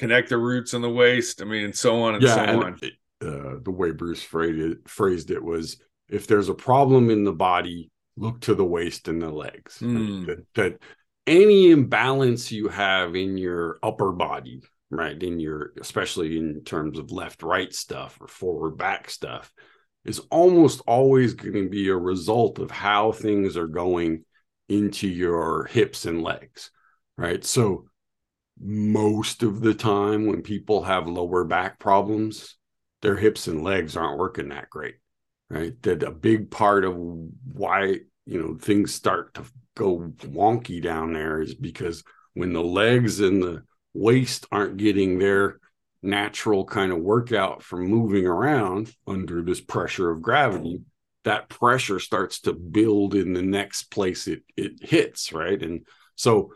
connect 0.00 0.30
the 0.30 0.38
roots 0.38 0.74
and 0.74 0.82
the 0.82 0.90
waist 0.90 1.40
i 1.40 1.44
mean 1.44 1.64
and 1.64 1.76
so 1.76 2.02
on 2.02 2.14
and 2.14 2.24
yeah, 2.24 2.34
so 2.34 2.40
and 2.40 2.64
on 2.64 2.78
it- 2.82 2.94
uh, 3.22 3.56
the 3.62 3.70
way 3.70 3.90
Bruce 3.90 4.22
phrased 4.22 4.58
it, 4.58 4.88
phrased 4.88 5.30
it 5.30 5.42
was 5.42 5.78
if 6.08 6.26
there's 6.26 6.48
a 6.48 6.54
problem 6.54 7.10
in 7.10 7.24
the 7.24 7.32
body, 7.32 7.90
look 8.16 8.40
to 8.40 8.54
the 8.54 8.64
waist 8.64 9.08
and 9.08 9.20
the 9.20 9.30
legs. 9.30 9.78
Mm. 9.80 10.26
That, 10.26 10.46
that 10.54 10.78
any 11.26 11.70
imbalance 11.70 12.50
you 12.50 12.68
have 12.68 13.14
in 13.14 13.36
your 13.36 13.78
upper 13.82 14.12
body, 14.12 14.62
right, 14.90 15.22
in 15.22 15.38
your 15.38 15.72
especially 15.80 16.38
in 16.38 16.62
terms 16.64 16.98
of 16.98 17.12
left 17.12 17.42
right 17.42 17.72
stuff 17.72 18.18
or 18.20 18.26
forward 18.26 18.76
back 18.76 19.10
stuff, 19.10 19.52
is 20.04 20.20
almost 20.30 20.80
always 20.86 21.34
going 21.34 21.64
to 21.64 21.68
be 21.68 21.88
a 21.88 21.96
result 21.96 22.58
of 22.58 22.70
how 22.70 23.12
things 23.12 23.56
are 23.56 23.68
going 23.68 24.24
into 24.68 25.06
your 25.06 25.66
hips 25.66 26.06
and 26.06 26.22
legs, 26.22 26.70
right? 27.18 27.44
So 27.44 27.84
most 28.60 29.42
of 29.42 29.60
the 29.60 29.74
time 29.74 30.26
when 30.26 30.42
people 30.42 30.82
have 30.82 31.08
lower 31.08 31.44
back 31.44 31.78
problems, 31.78 32.56
their 33.02 33.16
hips 33.16 33.46
and 33.46 33.64
legs 33.64 33.96
aren't 33.96 34.18
working 34.18 34.50
that 34.50 34.68
great, 34.68 34.96
right? 35.48 35.80
That 35.82 36.02
a 36.02 36.10
big 36.10 36.50
part 36.50 36.84
of 36.84 36.94
why, 36.96 38.00
you 38.26 38.40
know, 38.40 38.56
things 38.56 38.94
start 38.94 39.34
to 39.34 39.44
go 39.76 40.12
wonky 40.18 40.82
down 40.82 41.12
there 41.12 41.40
is 41.40 41.54
because 41.54 42.04
when 42.34 42.52
the 42.52 42.62
legs 42.62 43.20
and 43.20 43.42
the 43.42 43.62
waist 43.94 44.46
aren't 44.52 44.76
getting 44.76 45.18
their 45.18 45.58
natural 46.02 46.64
kind 46.64 46.92
of 46.92 46.98
workout 46.98 47.62
from 47.62 47.86
moving 47.86 48.26
around 48.26 48.92
under 49.06 49.42
this 49.42 49.60
pressure 49.60 50.10
of 50.10 50.22
gravity, 50.22 50.82
that 51.24 51.48
pressure 51.48 51.98
starts 51.98 52.40
to 52.40 52.52
build 52.52 53.14
in 53.14 53.32
the 53.32 53.42
next 53.42 53.84
place 53.84 54.26
it 54.26 54.42
it 54.56 54.82
hits, 54.82 55.32
right? 55.32 55.62
And 55.62 55.86
so 56.14 56.52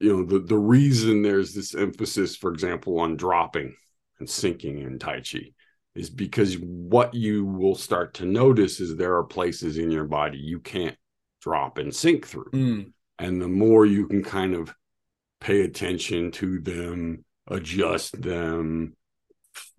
you 0.00 0.14
know 0.14 0.24
the 0.24 0.38
the 0.40 0.58
reason 0.58 1.22
there's 1.22 1.54
this 1.54 1.74
emphasis 1.74 2.36
for 2.36 2.52
example 2.52 3.00
on 3.00 3.16
dropping 3.16 3.74
and 4.18 4.28
sinking 4.28 4.78
in 4.78 4.98
tai 4.98 5.20
chi 5.20 5.52
is 5.94 6.10
because 6.10 6.58
what 6.58 7.14
you 7.14 7.44
will 7.44 7.74
start 7.74 8.14
to 8.14 8.26
notice 8.26 8.80
is 8.80 8.94
there 8.94 9.16
are 9.16 9.24
places 9.24 9.78
in 9.78 9.90
your 9.90 10.04
body 10.04 10.38
you 10.38 10.60
can't 10.60 10.96
drop 11.40 11.78
and 11.78 11.94
sink 11.94 12.26
through. 12.26 12.50
Mm. 12.52 12.92
and 13.18 13.40
the 13.40 13.48
more 13.48 13.86
you 13.86 14.06
can 14.06 14.22
kind 14.22 14.54
of 14.54 14.74
pay 15.40 15.62
attention 15.62 16.30
to 16.30 16.60
them 16.60 17.24
adjust 17.48 18.20
them 18.20 18.94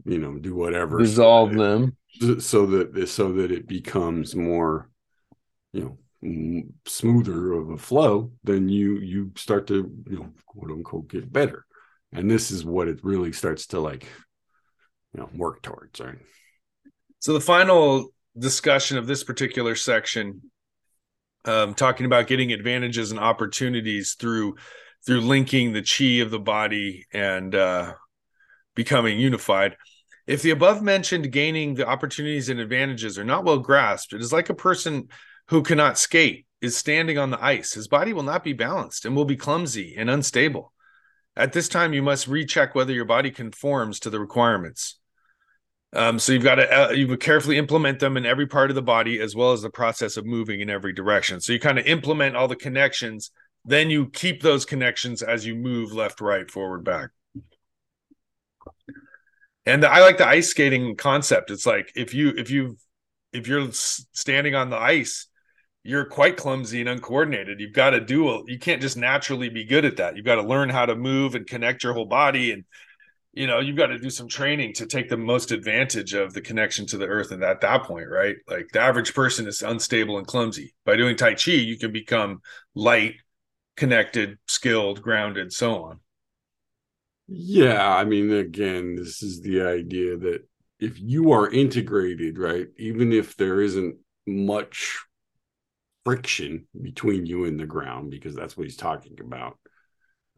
you 0.06 0.18
know 0.18 0.38
do 0.38 0.56
whatever. 0.56 0.98
Resolve 0.98 1.52
so 1.52 1.58
that, 1.58 1.64
them. 1.64 1.98
So 2.42 2.66
that 2.66 3.08
so 3.10 3.34
that 3.34 3.52
it 3.52 3.68
becomes 3.68 4.36
more 4.36 4.90
you 5.74 5.82
know 5.82 5.88
m- 5.88 5.98
smoother 6.86 7.54
of 7.54 7.70
a 7.70 7.78
flow 7.78 8.32
then 8.44 8.68
you 8.70 8.98
you 8.98 9.32
start 9.36 9.68
to 9.68 9.92
you 10.10 10.18
know 10.18 10.30
quote 10.48 10.72
unquote 10.72 11.08
get 11.10 11.32
better 11.32 11.66
and 12.12 12.30
this 12.30 12.50
is 12.50 12.66
what 12.66 12.88
it 12.88 13.00
really 13.04 13.32
starts 13.32 13.68
to 13.68 13.80
like 13.80 14.08
you 15.14 15.20
know 15.20 15.30
work 15.36 15.62
towards 15.62 16.00
right 16.00 16.18
So 17.20 17.34
the 17.34 17.42
final 17.42 18.14
discussion 18.38 18.98
of 18.98 19.08
this 19.08 19.24
particular 19.24 19.76
section, 19.76 20.42
um, 21.46 21.74
talking 21.74 22.06
about 22.06 22.28
getting 22.28 22.52
advantages 22.52 23.12
and 23.12 23.20
opportunities 23.20 24.16
through 24.20 24.56
through 25.06 25.22
linking 25.22 25.72
the 25.74 25.82
chi 25.84 26.22
of 26.24 26.32
the 26.32 26.40
body 26.40 27.06
and 27.14 27.56
uh, 27.56 27.94
becoming 28.76 29.20
unified. 29.20 29.78
If 30.26 30.42
the 30.42 30.50
above 30.52 30.82
mentioned 30.82 31.32
gaining 31.32 31.76
the 31.76 31.88
opportunities 31.88 32.50
and 32.50 32.60
advantages 32.60 33.18
are 33.18 33.24
not 33.24 33.46
well 33.46 33.60
grasped, 33.60 34.14
it 34.14 34.22
is 34.22 34.34
like 34.34 34.50
a 34.50 34.56
person 34.56 35.08
who 35.50 35.64
cannot 35.64 35.98
skate 35.98 36.46
is 36.62 36.76
standing 36.76 37.18
on 37.18 37.30
the 37.30 37.44
ice. 37.44 37.74
His 37.74 37.88
body 37.88 38.14
will 38.14 38.24
not 38.24 38.44
be 38.44 38.54
balanced 38.54 39.06
and 39.06 39.16
will 39.16 39.26
be 39.26 39.36
clumsy 39.36 39.96
and 39.98 40.10
unstable. 40.10 40.74
At 41.36 41.54
this 41.54 41.70
time, 41.70 41.94
you 41.94 42.02
must 42.02 42.28
recheck 42.28 42.74
whether 42.74 42.92
your 42.92 43.06
body 43.06 43.30
conforms 43.30 44.00
to 44.02 44.10
the 44.10 44.20
requirements. 44.20 44.98
Um, 45.94 46.20
so 46.20 46.34
you've 46.34 46.44
got 46.44 46.56
to 46.56 46.90
uh, 46.90 46.90
you 46.92 47.08
would 47.08 47.22
carefully 47.22 47.58
implement 47.58 48.00
them 48.00 48.18
in 48.18 48.26
every 48.26 48.48
part 48.48 48.70
of 48.70 48.76
the 48.76 48.82
body 48.82 49.22
as 49.22 49.36
well 49.36 49.54
as 49.54 49.62
the 49.62 49.70
process 49.70 50.18
of 50.18 50.26
moving 50.26 50.60
in 50.60 50.70
every 50.70 50.92
direction. 50.92 51.40
So 51.40 51.54
you 51.54 51.60
kind 51.60 51.80
of 51.80 51.86
implement 51.86 52.36
all 52.36 52.48
the 52.48 52.58
connections, 52.58 53.32
then 53.64 53.90
you 53.90 54.10
keep 54.10 54.42
those 54.42 54.66
connections 54.66 55.22
as 55.22 55.46
you 55.46 55.56
move 55.56 55.94
left, 55.94 56.20
right, 56.20 56.50
forward, 56.50 56.84
back. 56.84 57.12
And 59.66 59.86
I 59.86 60.02
like 60.02 60.18
the 60.18 60.28
ice 60.28 60.50
skating 60.50 60.96
concept. 60.96 61.52
It's 61.52 61.66
like 61.66 61.92
if 61.96 62.14
you 62.14 62.30
if 62.36 62.50
you 62.50 62.78
if 63.32 63.48
you're 63.48 63.72
standing 63.72 64.56
on 64.56 64.70
the 64.70 64.78
ice, 64.78 65.28
you're 65.88 66.04
quite 66.04 66.36
clumsy 66.36 66.82
and 66.82 66.90
uncoordinated. 66.90 67.62
You've 67.62 67.72
got 67.72 67.92
to 67.92 68.02
do 68.02 68.28
a, 68.28 68.44
you 68.46 68.60
can't 68.60 68.82
just 68.82 68.98
naturally 68.98 69.48
be 69.48 69.64
good 69.64 69.86
at 69.86 69.96
that. 69.98 70.18
You've 70.18 70.26
got 70.26 70.36
to 70.36 70.44
learn 70.44 70.68
how 70.68 70.86
to 70.86 70.98
move 70.98 71.34
and 71.34 71.48
connect 71.48 71.82
your 71.82 71.94
whole 71.94 72.06
body 72.06 72.52
and 72.52 72.66
you 73.32 73.48
know 73.48 73.60
you've 73.60 73.78
got 73.78 73.88
to 73.88 74.00
do 74.00 74.10
some 74.10 74.28
training 74.28 74.74
to 74.74 74.86
take 74.86 75.08
the 75.10 75.16
most 75.16 75.52
advantage 75.52 76.14
of 76.14 76.34
the 76.34 76.42
connection 76.42 76.88
to 76.88 76.98
the 76.98 77.06
earth 77.06 77.32
and 77.32 77.44
at 77.44 77.62
that 77.62 77.84
point 77.84 78.10
right 78.10 78.38
like 78.50 78.68
the 78.74 78.80
average 78.80 79.14
person 79.14 79.46
is 79.48 79.62
unstable 79.62 80.18
and 80.18 80.26
clumsy 80.26 80.74
by 80.86 80.96
doing 80.96 81.16
tai 81.16 81.36
chi 81.36 81.52
you 81.52 81.78
can 81.78 81.92
become 81.92 82.42
light 82.74 83.14
connected 83.76 84.40
skilled 84.48 85.04
grounded 85.04 85.54
so 85.54 85.84
on 85.84 86.00
yeah 87.28 87.96
i 87.96 88.04
mean 88.04 88.32
again 88.32 88.96
this 88.96 89.22
is 89.22 89.42
the 89.42 89.62
idea 89.62 90.18
that 90.18 90.40
if 90.80 91.00
you 91.00 91.32
are 91.32 91.52
integrated 91.52 92.40
right 92.40 92.70
even 92.80 93.14
if 93.14 93.38
there 93.38 93.62
isn't 93.62 93.98
much 94.26 94.98
friction 96.08 96.66
between 96.82 97.26
you 97.26 97.44
and 97.44 97.60
the 97.60 97.66
ground 97.66 98.10
because 98.10 98.34
that's 98.34 98.56
what 98.56 98.64
he's 98.64 98.78
talking 98.78 99.18
about. 99.20 99.60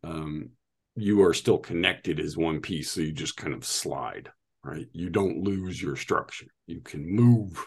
Um 0.03 0.49
you 0.95 1.21
are 1.21 1.33
still 1.35 1.59
connected 1.59 2.19
as 2.19 2.35
one 2.35 2.59
piece 2.59 2.91
so 2.91 3.01
you 3.01 3.11
just 3.11 3.37
kind 3.37 3.53
of 3.53 3.63
slide 3.63 4.31
right? 4.63 4.87
You 4.93 5.11
don't 5.11 5.43
lose 5.43 5.79
your 5.79 5.95
structure. 5.95 6.47
You 6.65 6.81
can 6.81 7.07
move 7.07 7.63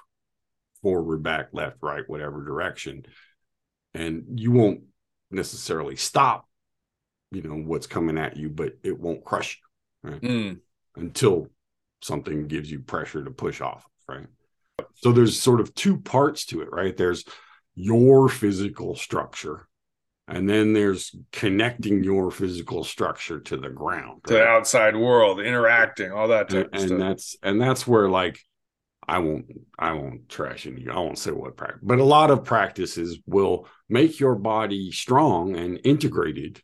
forward 0.83 1.23
back 1.23 1.51
left 1.53 1.77
right 1.81 2.03
whatever 2.09 2.45
direction 2.45 3.07
and 3.95 4.25
you 4.35 4.51
won't 4.51 4.81
necessarily 5.31 5.95
stop 5.95 6.49
you 7.31 7.41
know 7.41 7.55
what's 7.55 7.87
coming 7.87 8.19
at 8.19 8.37
you 8.37 8.49
but 8.51 8.73
it 8.83 8.99
won't 8.99 9.25
crush 9.25 9.61
you 10.03 10.11
right? 10.11 10.21
Mm, 10.23 10.59
until 10.97 11.47
something 12.01 12.49
gives 12.49 12.69
you 12.69 12.81
pressure 12.81 13.23
to 13.23 13.31
push 13.31 13.61
off 13.61 13.87
right? 14.09 14.27
So 14.97 15.13
there's 15.13 15.39
sort 15.39 15.61
of 15.61 15.73
two 15.77 15.99
parts 15.99 16.47
to 16.47 16.63
it 16.63 16.69
right? 16.73 16.97
There's 16.97 17.25
your 17.75 18.29
physical 18.29 18.95
structure 18.95 19.67
and 20.29 20.49
then 20.49 20.73
there's 20.73 21.15
connecting 21.33 22.05
your 22.05 22.31
physical 22.31 22.85
structure 22.85 23.41
to 23.41 23.57
the 23.57 23.69
ground 23.69 24.21
to 24.25 24.35
the 24.35 24.45
outside 24.45 24.97
world 24.97 25.41
interacting 25.41 26.13
all 26.13 26.29
that 26.29 26.49
type 26.49 26.69
and, 26.73 26.75
of 26.75 26.81
and 26.81 26.89
stuff. 26.89 26.99
that's 26.99 27.37
and 27.43 27.61
that's 27.61 27.87
where 27.87 28.09
like 28.09 28.39
i 29.09 29.19
won't 29.19 29.47
i 29.79 29.93
won't 29.93 30.29
trash 30.29 30.67
any 30.67 30.87
i 30.89 30.97
won't 30.97 31.19
say 31.19 31.31
what 31.31 31.57
practice 31.57 31.81
but 31.83 31.99
a 31.99 32.05
lot 32.05 32.31
of 32.31 32.45
practices 32.45 33.19
will 33.27 33.67
make 33.89 34.21
your 34.21 34.35
body 34.37 34.91
strong 34.93 35.57
and 35.57 35.81
integrated 35.85 36.63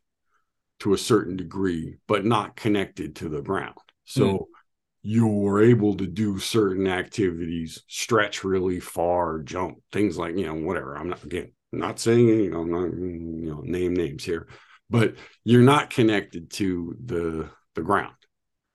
to 0.79 0.93
a 0.93 0.97
certain 0.97 1.35
degree 1.35 1.97
but 2.07 2.25
not 2.25 2.55
connected 2.55 3.15
to 3.17 3.29
the 3.29 3.41
ground. 3.41 3.75
So 4.05 4.37
Hmm. 4.37 4.58
You're 5.01 5.63
able 5.63 5.95
to 5.95 6.07
do 6.07 6.39
certain 6.39 6.87
activities 6.87 7.83
stretch 7.87 8.43
really 8.43 8.79
far 8.79 9.39
jump 9.39 9.77
things 9.91 10.17
like 10.17 10.37
you 10.37 10.45
know 10.45 10.55
whatever 10.55 10.95
i'm 10.95 11.09
not 11.09 11.23
again 11.23 11.51
not 11.71 11.99
saying 11.99 12.27
you 12.27 12.49
know 12.49 12.61
I'm 12.61 12.71
not 12.71 12.91
you 12.93 13.49
know 13.53 13.61
name 13.61 13.93
names 13.95 14.23
here 14.23 14.47
but 14.89 15.15
you're 15.45 15.61
not 15.61 15.89
connected 15.89 16.51
to 16.51 16.95
the 17.05 17.49
the 17.75 17.81
ground 17.81 18.13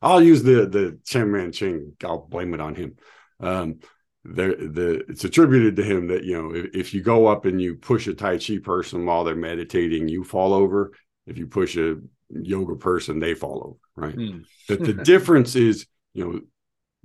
I'll 0.02 0.22
use 0.22 0.42
the 0.42 0.66
the 0.66 0.98
Cheng 1.04 1.32
Man 1.32 1.52
Ching. 1.52 1.92
I'll 2.04 2.26
blame 2.26 2.54
it 2.54 2.60
on 2.60 2.74
him. 2.74 2.96
Um, 3.40 3.80
the 4.24 4.56
the 4.72 5.04
it's 5.08 5.24
attributed 5.24 5.76
to 5.76 5.82
him 5.82 6.08
that 6.08 6.24
you 6.24 6.40
know 6.40 6.54
if, 6.54 6.74
if 6.74 6.94
you 6.94 7.02
go 7.02 7.26
up 7.26 7.44
and 7.44 7.60
you 7.60 7.76
push 7.76 8.06
a 8.06 8.14
Tai 8.14 8.38
Chi 8.38 8.58
person 8.58 9.06
while 9.06 9.24
they're 9.24 9.34
meditating, 9.34 10.08
you 10.08 10.24
fall 10.24 10.54
over. 10.54 10.92
If 11.26 11.38
you 11.38 11.46
push 11.46 11.76
a 11.76 11.96
yoga 12.30 12.76
person, 12.76 13.18
they 13.18 13.34
fall 13.34 13.78
over. 13.96 14.06
Right. 14.08 14.16
Mm, 14.18 14.44
That 14.68 14.84
the 14.84 14.92
difference 14.94 15.56
is, 15.56 15.87
you 16.14 16.24
know, 16.24 16.40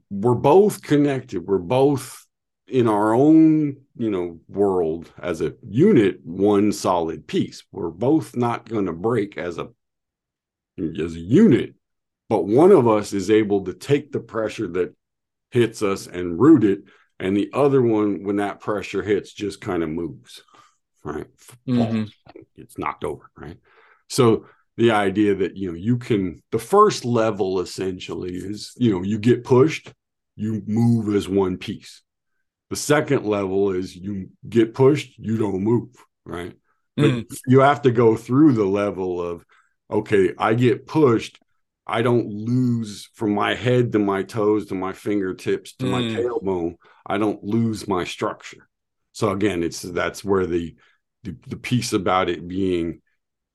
we're 0.10 0.36
both 0.36 0.82
connected. 0.82 1.46
We're 1.46 1.58
both 1.58 2.26
in 2.70 2.88
our 2.88 3.14
own 3.14 3.78
you 3.98 4.10
know 4.10 4.40
world 4.48 5.12
as 5.22 5.42
a 5.42 5.54
unit 5.68 6.20
one 6.24 6.72
solid 6.72 7.28
piece 7.28 7.64
we're 7.72 7.90
both 7.90 8.36
not 8.36 8.68
going 8.70 8.86
to 8.86 8.94
break 8.94 9.38
as 9.38 9.58
a 9.58 9.68
as 10.78 11.16
a 11.16 11.20
unit 11.20 11.74
but 12.30 12.46
one 12.46 12.72
of 12.72 12.88
us 12.88 13.12
is 13.12 13.32
able 13.32 13.66
to 13.66 13.74
take 13.74 14.12
the 14.12 14.20
pressure 14.20 14.68
that 14.68 14.96
hits 15.52 15.82
us 15.82 16.06
and 16.08 16.40
root 16.40 16.64
it 16.64 16.84
and 17.20 17.36
the 17.36 17.50
other 17.54 17.82
one 17.82 18.24
when 18.24 18.38
that 18.38 18.60
pressure 18.60 19.02
hits 19.02 19.34
just 19.34 19.60
kind 19.60 19.84
of 19.84 19.90
moves 19.90 20.44
right 21.04 21.28
mm-hmm. 21.68 22.04
it's 22.56 22.78
knocked 22.78 23.04
over 23.04 23.30
right 23.36 23.58
so 24.08 24.46
the 24.80 24.92
idea 24.92 25.36
that 25.36 25.56
you 25.56 25.70
know 25.70 25.78
you 25.78 25.98
can 25.98 26.42
the 26.52 26.60
first 26.60 27.06
level 27.06 27.60
essentially 27.60 28.36
is 28.36 28.74
you 28.78 28.92
know 28.92 29.04
you 29.04 29.20
get 29.20 29.44
pushed 29.44 29.94
you 30.36 30.64
move 30.66 31.14
as 31.16 31.28
one 31.28 31.58
piece 31.58 32.02
the 32.70 32.76
second 32.76 33.26
level 33.26 33.72
is 33.72 33.96
you 33.96 34.30
get 34.48 34.74
pushed, 34.74 35.18
you 35.18 35.38
don't 35.38 35.64
move, 35.64 35.90
right? 36.24 36.54
Mm. 37.00 37.28
But 37.28 37.38
you 37.48 37.62
have 37.62 37.82
to 37.84 37.92
go 37.92 38.16
through 38.16 38.54
the 38.54 38.66
level 38.66 39.22
of, 39.22 39.44
okay, 39.90 40.34
I 40.38 40.54
get 40.54 40.86
pushed. 40.86 41.40
I 41.88 42.04
don't 42.04 42.28
lose 42.28 43.10
from 43.16 43.34
my 43.34 43.56
head 43.56 43.92
to 43.94 44.00
my 44.00 44.22
toes 44.22 44.68
to 44.68 44.76
my 44.76 44.94
fingertips 44.94 45.76
to 45.78 45.86
mm. 45.86 45.92
my 45.92 46.02
tailbone. 46.02 46.76
I 47.06 47.18
don't 47.18 47.44
lose 47.44 47.88
my 47.88 48.04
structure. 48.04 48.70
So 49.14 49.32
again, 49.32 49.64
it's 49.64 49.82
that's 49.82 50.24
where 50.24 50.46
the 50.46 50.76
the, 51.24 51.36
the 51.48 51.58
piece 51.58 51.92
about 51.92 52.30
it 52.30 52.48
being 52.48 53.02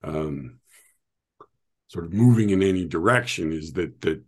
um, 0.03 0.59
sort 1.95 2.07
of 2.07 2.13
moving 2.13 2.51
in 2.51 2.61
any 2.61 2.85
direction 2.85 3.53
is 3.53 3.73
that 3.75 4.01
that 4.01 4.21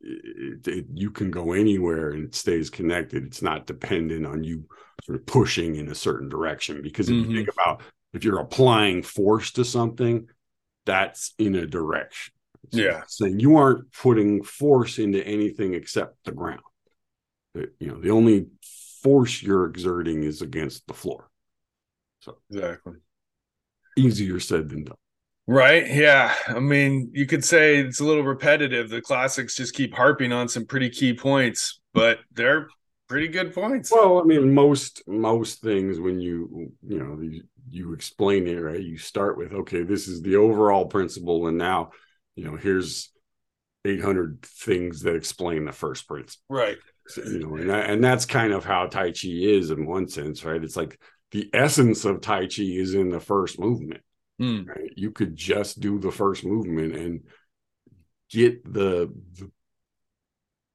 it, 0.00 0.66
it, 0.66 0.86
you 0.94 1.10
can 1.10 1.30
go 1.30 1.52
anywhere 1.52 2.12
and 2.12 2.24
it 2.24 2.34
stays 2.34 2.70
connected. 2.70 3.26
It's 3.26 3.42
not 3.42 3.66
dependent 3.66 4.26
on 4.26 4.42
you 4.42 4.64
sort 5.04 5.18
of 5.18 5.26
pushing 5.26 5.76
in 5.76 5.88
a 5.90 5.94
certain 5.94 6.30
direction. 6.30 6.80
Because 6.82 7.10
if 7.10 7.16
mm-hmm. 7.16 7.30
you 7.30 7.36
think 7.36 7.50
about 7.52 7.82
if 8.14 8.24
you're 8.24 8.40
applying 8.40 9.02
force 9.02 9.50
to 9.52 9.64
something, 9.64 10.26
that's 10.86 11.34
in 11.38 11.54
a 11.54 11.66
direction. 11.66 12.32
So 12.72 12.80
yeah. 12.80 13.02
Saying 13.08 13.40
you 13.40 13.58
aren't 13.58 13.92
putting 13.92 14.42
force 14.42 14.98
into 14.98 15.22
anything 15.26 15.74
except 15.74 16.24
the 16.24 16.32
ground. 16.32 16.62
You 17.54 17.88
know, 17.88 18.00
the 18.00 18.10
only 18.10 18.46
force 19.02 19.42
you're 19.42 19.66
exerting 19.66 20.22
is 20.22 20.40
against 20.40 20.86
the 20.86 20.94
floor. 20.94 21.28
So 22.20 22.38
exactly. 22.50 22.94
Easier 23.98 24.40
said 24.40 24.70
than 24.70 24.84
done. 24.84 24.96
Right. 25.50 25.90
Yeah. 25.90 26.32
I 26.46 26.60
mean, 26.60 27.10
you 27.12 27.26
could 27.26 27.44
say 27.44 27.78
it's 27.78 27.98
a 27.98 28.04
little 28.04 28.22
repetitive. 28.22 28.88
The 28.88 29.02
classics 29.02 29.56
just 29.56 29.74
keep 29.74 29.92
harping 29.92 30.32
on 30.32 30.46
some 30.46 30.64
pretty 30.64 30.88
key 30.90 31.12
points, 31.12 31.80
but 31.92 32.20
they're 32.32 32.68
pretty 33.08 33.26
good 33.26 33.52
points. 33.52 33.90
Well, 33.90 34.20
I 34.20 34.22
mean, 34.22 34.54
most 34.54 35.02
most 35.08 35.60
things 35.60 35.98
when 35.98 36.20
you 36.20 36.70
you 36.86 37.00
know 37.00 37.20
you, 37.20 37.42
you 37.68 37.94
explain 37.94 38.46
it 38.46 38.60
right, 38.60 38.80
you 38.80 38.96
start 38.96 39.36
with 39.36 39.52
okay, 39.52 39.82
this 39.82 40.06
is 40.06 40.22
the 40.22 40.36
overall 40.36 40.86
principle, 40.86 41.48
and 41.48 41.58
now 41.58 41.90
you 42.36 42.44
know 42.44 42.54
here's 42.54 43.10
800 43.84 44.42
things 44.42 45.02
that 45.02 45.16
explain 45.16 45.64
the 45.64 45.72
first 45.72 46.06
principle. 46.06 46.44
Right. 46.48 46.78
So, 47.08 47.22
you 47.22 47.40
know, 47.40 47.56
and 47.56 47.70
that, 47.70 47.90
and 47.90 48.04
that's 48.04 48.24
kind 48.24 48.52
of 48.52 48.64
how 48.64 48.86
Tai 48.86 49.10
Chi 49.10 49.30
is 49.30 49.72
in 49.72 49.84
one 49.84 50.06
sense, 50.06 50.44
right? 50.44 50.62
It's 50.62 50.76
like 50.76 51.00
the 51.32 51.50
essence 51.52 52.04
of 52.04 52.20
Tai 52.20 52.42
Chi 52.42 52.62
is 52.62 52.94
in 52.94 53.08
the 53.08 53.18
first 53.18 53.58
movement 53.58 54.02
Mm. 54.40 54.68
Right? 54.68 54.92
You 54.96 55.10
could 55.10 55.36
just 55.36 55.80
do 55.80 55.98
the 55.98 56.10
first 56.10 56.44
movement 56.44 56.96
and 56.96 57.20
get 58.30 58.64
the, 58.64 59.12
the 59.38 59.50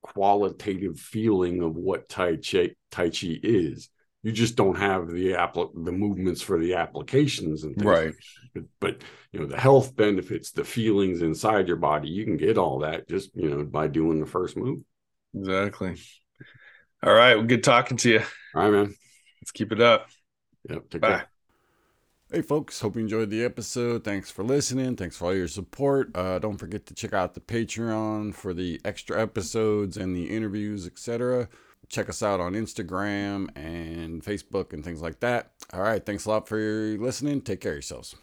qualitative 0.02 1.00
feeling 1.00 1.64
of 1.64 1.76
what 1.76 2.08
Tai 2.08 2.38
Chi, 2.38 2.72
tai 2.92 3.10
Chi 3.10 3.40
is. 3.42 3.90
You 4.22 4.32
just 4.32 4.56
don't 4.56 4.78
have 4.78 5.10
the 5.10 5.34
appl- 5.34 5.86
the 5.86 5.92
movements 5.92 6.42
for 6.42 6.60
the 6.60 6.76
applications 6.76 7.64
and 7.64 7.76
things. 7.76 7.86
Right. 7.86 8.14
But, 8.54 8.64
but 8.80 9.02
you 9.32 9.40
know 9.40 9.46
the 9.46 9.60
health 9.60 9.96
benefits, 9.96 10.52
the 10.52 10.64
feelings 10.64 11.22
inside 11.22 11.68
your 11.68 11.78
body, 11.78 12.10
you 12.10 12.26
can 12.26 12.38
get 12.38 12.58
all 12.58 12.80
that 12.80 13.08
just 13.08 13.36
you 13.36 13.50
know 13.50 13.64
by 13.64 13.88
doing 13.88 14.20
the 14.20 14.26
first 14.26 14.58
move. 14.58 14.80
Exactly. 15.36 15.96
All 17.04 17.14
right. 17.14 17.36
Well, 17.36 17.46
good 17.46 17.64
talking 17.64 17.98
to 17.98 18.10
you. 18.10 18.22
All 18.56 18.64
right, 18.64 18.72
man. 18.72 18.96
Let's 19.42 19.52
keep 19.52 19.72
it 19.72 19.82
up. 19.82 20.08
Yep. 20.70 20.90
Bye. 21.00 21.08
Care. 21.08 21.30
Hey, 22.32 22.42
folks, 22.42 22.82
hope 22.82 22.96
you 22.96 23.02
enjoyed 23.02 23.30
the 23.30 23.44
episode. 23.44 24.04
Thanks 24.04 24.32
for 24.32 24.44
listening. 24.44 24.96
Thanks 24.96 25.16
for 25.16 25.26
all 25.26 25.36
your 25.36 25.48
support. 25.48 26.10
Uh, 26.18 26.40
don't 26.40 26.58
forget 26.58 26.88
to 26.88 26.96
check 26.96 27.14
out 27.14 27.36
the 27.36 27.40
Patreon 27.40 28.34
for 28.34 28.52
the 28.52 28.82
extra 28.84 29.22
episodes 29.22 29.96
and 29.96 30.16
the 30.16 30.36
interviews, 30.36 30.88
etc. 30.88 31.48
Check 31.88 32.10
us 32.10 32.24
out 32.24 32.40
on 32.40 32.54
Instagram 32.54 33.56
and 33.56 34.24
Facebook 34.24 34.74
and 34.74 34.84
things 34.84 35.04
like 35.04 35.20
that. 35.20 35.52
All 35.72 35.82
right, 35.82 36.04
thanks 36.04 36.26
a 36.26 36.30
lot 36.30 36.48
for 36.48 36.58
listening. 36.58 37.42
Take 37.42 37.62
care 37.62 37.74
of 37.74 37.76
yourselves. 37.76 38.16